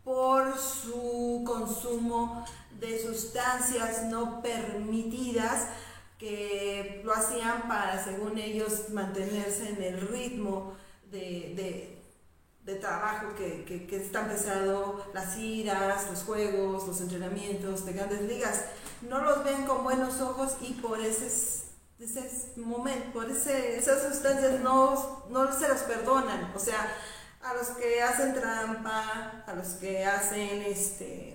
[0.04, 2.44] por su consumo
[2.80, 5.68] de sustancias no permitidas
[6.18, 10.74] que lo hacían para, según ellos, mantenerse en el ritmo
[11.10, 17.84] de, de- trabajo que, que, que es tan pesado, las iras, los juegos, los entrenamientos
[17.84, 18.64] de grandes ligas.
[19.02, 21.26] No los ven con buenos ojos y por ese,
[21.98, 26.52] ese momento, por esas sustancias no, no se los perdonan.
[26.54, 26.86] O sea,
[27.42, 31.32] a los que hacen trampa, a los que hacen este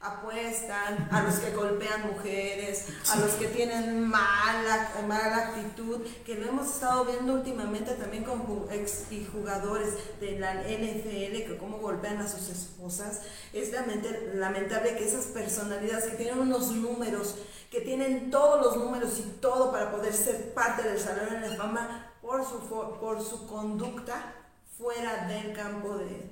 [0.00, 6.48] apuestan, a los que golpean mujeres, a los que tienen mala, mala actitud, que lo
[6.48, 12.28] hemos estado viendo últimamente también con ex jugadores de la NFL, que cómo golpean a
[12.28, 13.22] sus esposas.
[13.52, 17.34] Es lamentable que esas personalidades que tienen unos números,
[17.68, 21.56] que tienen todos los números y todo para poder ser parte del Salón de la
[21.56, 22.60] Fama, por su,
[23.00, 24.37] por su conducta
[24.78, 26.30] fuera del campo de...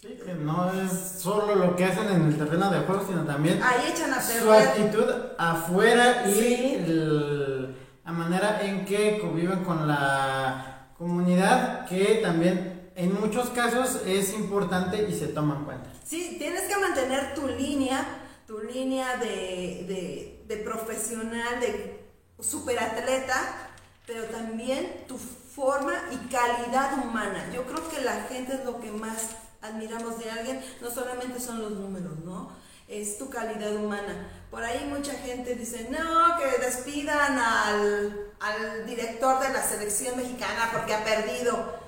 [0.00, 0.90] Sí, que no es
[1.20, 4.50] solo lo que hacen en el terreno de juego, sino también Ahí echan a su
[4.50, 5.04] actitud
[5.38, 6.74] afuera y Sí.
[6.76, 14.34] el- la manera en que conviven con la comunidad, que también en muchos casos es
[14.34, 15.90] importante y se toma en cuenta.
[16.04, 18.04] Sí, tienes que mantener tu línea,
[18.44, 22.04] tu línea de, de, de profesional, de
[22.40, 23.68] superatleta,
[24.04, 25.16] pero también tu
[25.54, 27.44] forma y calidad humana.
[27.52, 29.30] Yo creo que la gente es lo que más
[29.60, 32.50] admiramos de alguien, no solamente son los números, ¿no?
[32.88, 34.28] Es tu calidad humana.
[34.50, 40.70] Por ahí mucha gente dice, no, que despidan al, al director de la selección mexicana
[40.72, 41.80] porque ha perdido.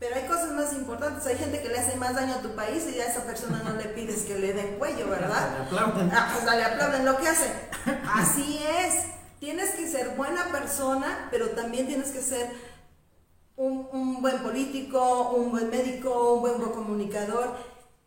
[0.00, 1.26] Pero hay cosas más importantes.
[1.26, 3.76] Hay gente que le hace más daño a tu país y a esa persona no
[3.76, 5.58] le pides que le den cuello, ¿verdad?
[5.58, 6.10] Le aplauden.
[6.12, 7.52] Ah, pues le aplauden lo que hacen.
[8.14, 9.04] Así es.
[9.38, 12.50] Tienes que ser buena persona, pero también tienes que ser
[13.60, 17.56] un, un buen político, un buen médico, un buen comunicador,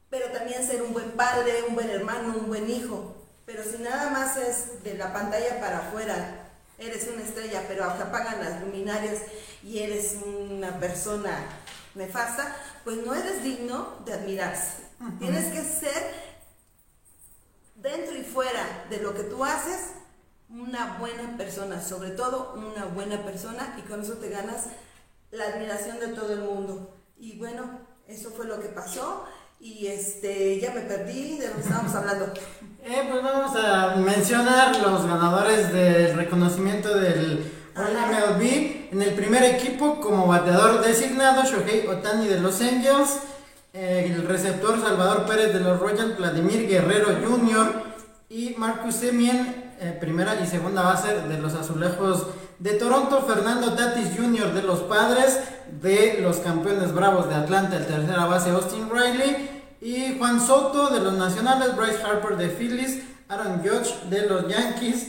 [0.09, 3.15] pero también ser un buen padre, un buen hermano, un buen hijo.
[3.45, 6.49] Pero si nada más es de la pantalla para afuera,
[6.79, 9.19] eres una estrella, pero se apagan las luminarias
[9.61, 11.37] y eres una persona
[11.93, 14.77] nefasta, pues no eres digno de admirarse.
[15.19, 16.13] Tienes que ser
[17.75, 19.91] dentro y fuera de lo que tú haces,
[20.49, 24.67] una buena persona, sobre todo una buena persona, y con eso te ganas
[25.33, 26.95] la admiración de todo el mundo.
[27.17, 29.25] Y bueno, eso fue lo que pasó,
[29.59, 32.25] y este, ya me perdí de lo que estábamos hablando.
[32.83, 38.91] Eh, pues vamos a mencionar los ganadores del reconocimiento del MLB.
[38.91, 43.19] En el primer equipo, como bateador designado, Shohei Otani de Los Angels.
[43.73, 47.83] el receptor Salvador Pérez de los Royals, Vladimir Guerrero Jr.
[48.29, 52.27] y Marcus Semien, eh, primera y segunda base de los Azulejos
[52.59, 53.23] de Toronto.
[53.27, 54.53] Fernando Tatis Jr.
[54.53, 55.39] de los Padres,
[55.81, 59.63] de los campeones Bravos de Atlanta, el tercera base Austin Riley.
[59.81, 65.07] Y Juan Soto de los Nacionales, Bryce Harper de Phillies, Aaron Judge de los Yankees,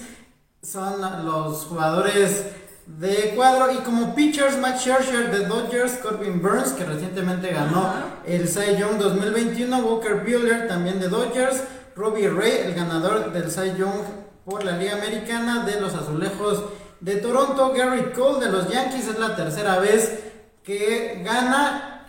[0.63, 2.47] son los jugadores
[2.87, 3.73] de cuadro.
[3.73, 7.93] Y como pitchers, Matt Scherzer de Dodgers, Corbin Burns, que recientemente ganó
[8.27, 11.63] el Cy Young 2021, Walker Buehler también de Dodgers,
[11.95, 14.03] Robbie Ray, el ganador del Cy Young
[14.45, 16.65] por la Liga Americana de los Azulejos
[17.01, 20.21] de Toronto, Garrett Cole de los Yankees, es la tercera vez
[20.63, 22.07] que gana.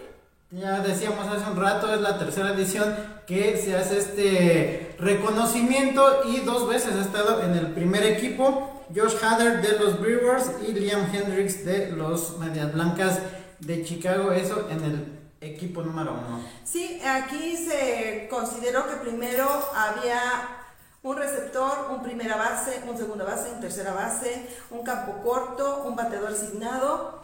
[0.51, 2.95] Ya decíamos hace un rato, es la tercera edición
[3.27, 8.85] que se hace este reconocimiento y dos veces ha estado en el primer equipo.
[8.95, 13.19] Josh Hader de los Brewers y Liam Hendricks de los Medias Blancas
[13.59, 15.05] de Chicago, eso en el
[15.41, 16.41] equipo número uno.
[16.63, 20.64] Sí, aquí se consideró que primero había
[21.05, 25.95] un receptor, un primera base, un segunda base, un tercera base, un campo corto, un
[25.95, 27.21] bateador asignado,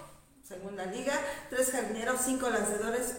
[0.48, 1.14] segunda liga,
[1.50, 3.18] tres jardineros, cinco lanzadores,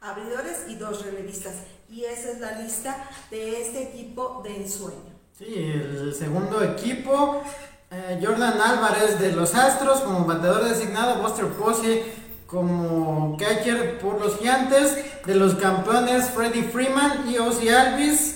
[0.00, 1.54] abridores y dos relevistas.
[1.90, 2.96] Y esa es la lista
[3.32, 5.12] de este equipo de ensueño.
[5.36, 7.42] Sí, el segundo equipo,
[7.90, 14.38] eh, Jordan Álvarez de los Astros como bateador designado, Buster Posey como catcher por los
[14.38, 18.35] Gigantes, de los campeones Freddie Freeman y Ozzy Alvis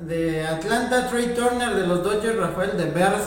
[0.00, 3.22] de Atlanta, Trey Turner de los Dodgers, Rafael de Bears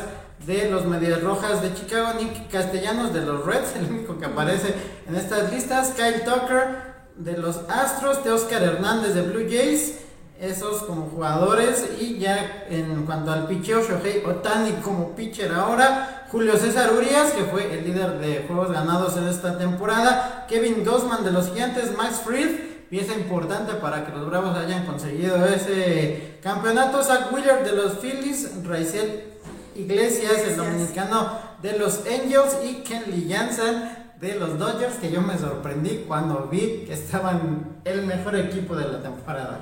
[0.45, 4.73] de los Medias Rojas de Chicago, Nick Castellanos de los Reds, el único que aparece
[5.07, 9.95] en estas listas, Kyle Tucker de los Astros, de Oscar Hernández de Blue Jays,
[10.39, 16.55] esos como jugadores y ya en cuanto al pitcher, Shohei Otani como pitcher ahora, Julio
[16.55, 21.31] César Urias que fue el líder de juegos ganados en esta temporada, Kevin Gossman de
[21.31, 27.31] los Gigantes, Max Fried, pieza importante para que los Bravos hayan conseguido ese campeonato, Zach
[27.31, 29.23] Wheeler de los Phillies, Raizel
[29.75, 35.37] Iglesias, el dominicano de los Angels y Kenley Jansen de los Dodgers que yo me
[35.37, 39.59] sorprendí cuando vi que estaban el mejor equipo de la temporada.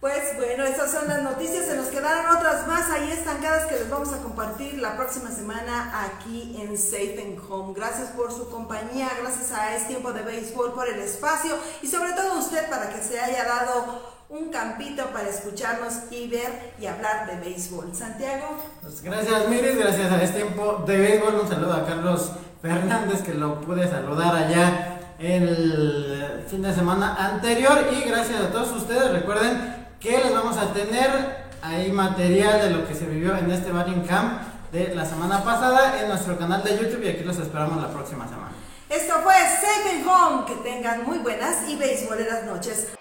[0.00, 3.90] Pues bueno, esas son las noticias, se nos quedaron otras más ahí estancadas que les
[3.90, 7.74] vamos a compartir la próxima semana aquí en Safe and Home.
[7.74, 12.12] Gracias por su compañía, gracias a Es Tiempo de Béisbol por el espacio y sobre
[12.12, 17.26] todo usted para que se haya dado un campito para escucharnos y ver y hablar
[17.26, 17.92] de béisbol.
[17.92, 18.56] Santiago.
[18.80, 21.40] Pues gracias Miris, gracias a Es Tiempo de Béisbol.
[21.40, 22.30] Un saludo a Carlos
[22.62, 28.70] Fernández que lo pude saludar allá el fin de semana anterior y gracias a todos
[28.70, 29.10] ustedes.
[29.10, 33.72] Recuerden que les vamos a tener ahí material de lo que se vivió en este
[33.72, 34.40] Batting Camp
[34.72, 38.28] de la semana pasada en nuestro canal de YouTube y aquí los esperamos la próxima
[38.28, 38.52] semana.
[38.88, 40.46] Esto fue Safe Home.
[40.46, 42.97] Que tengan muy buenas y béisboleras noches.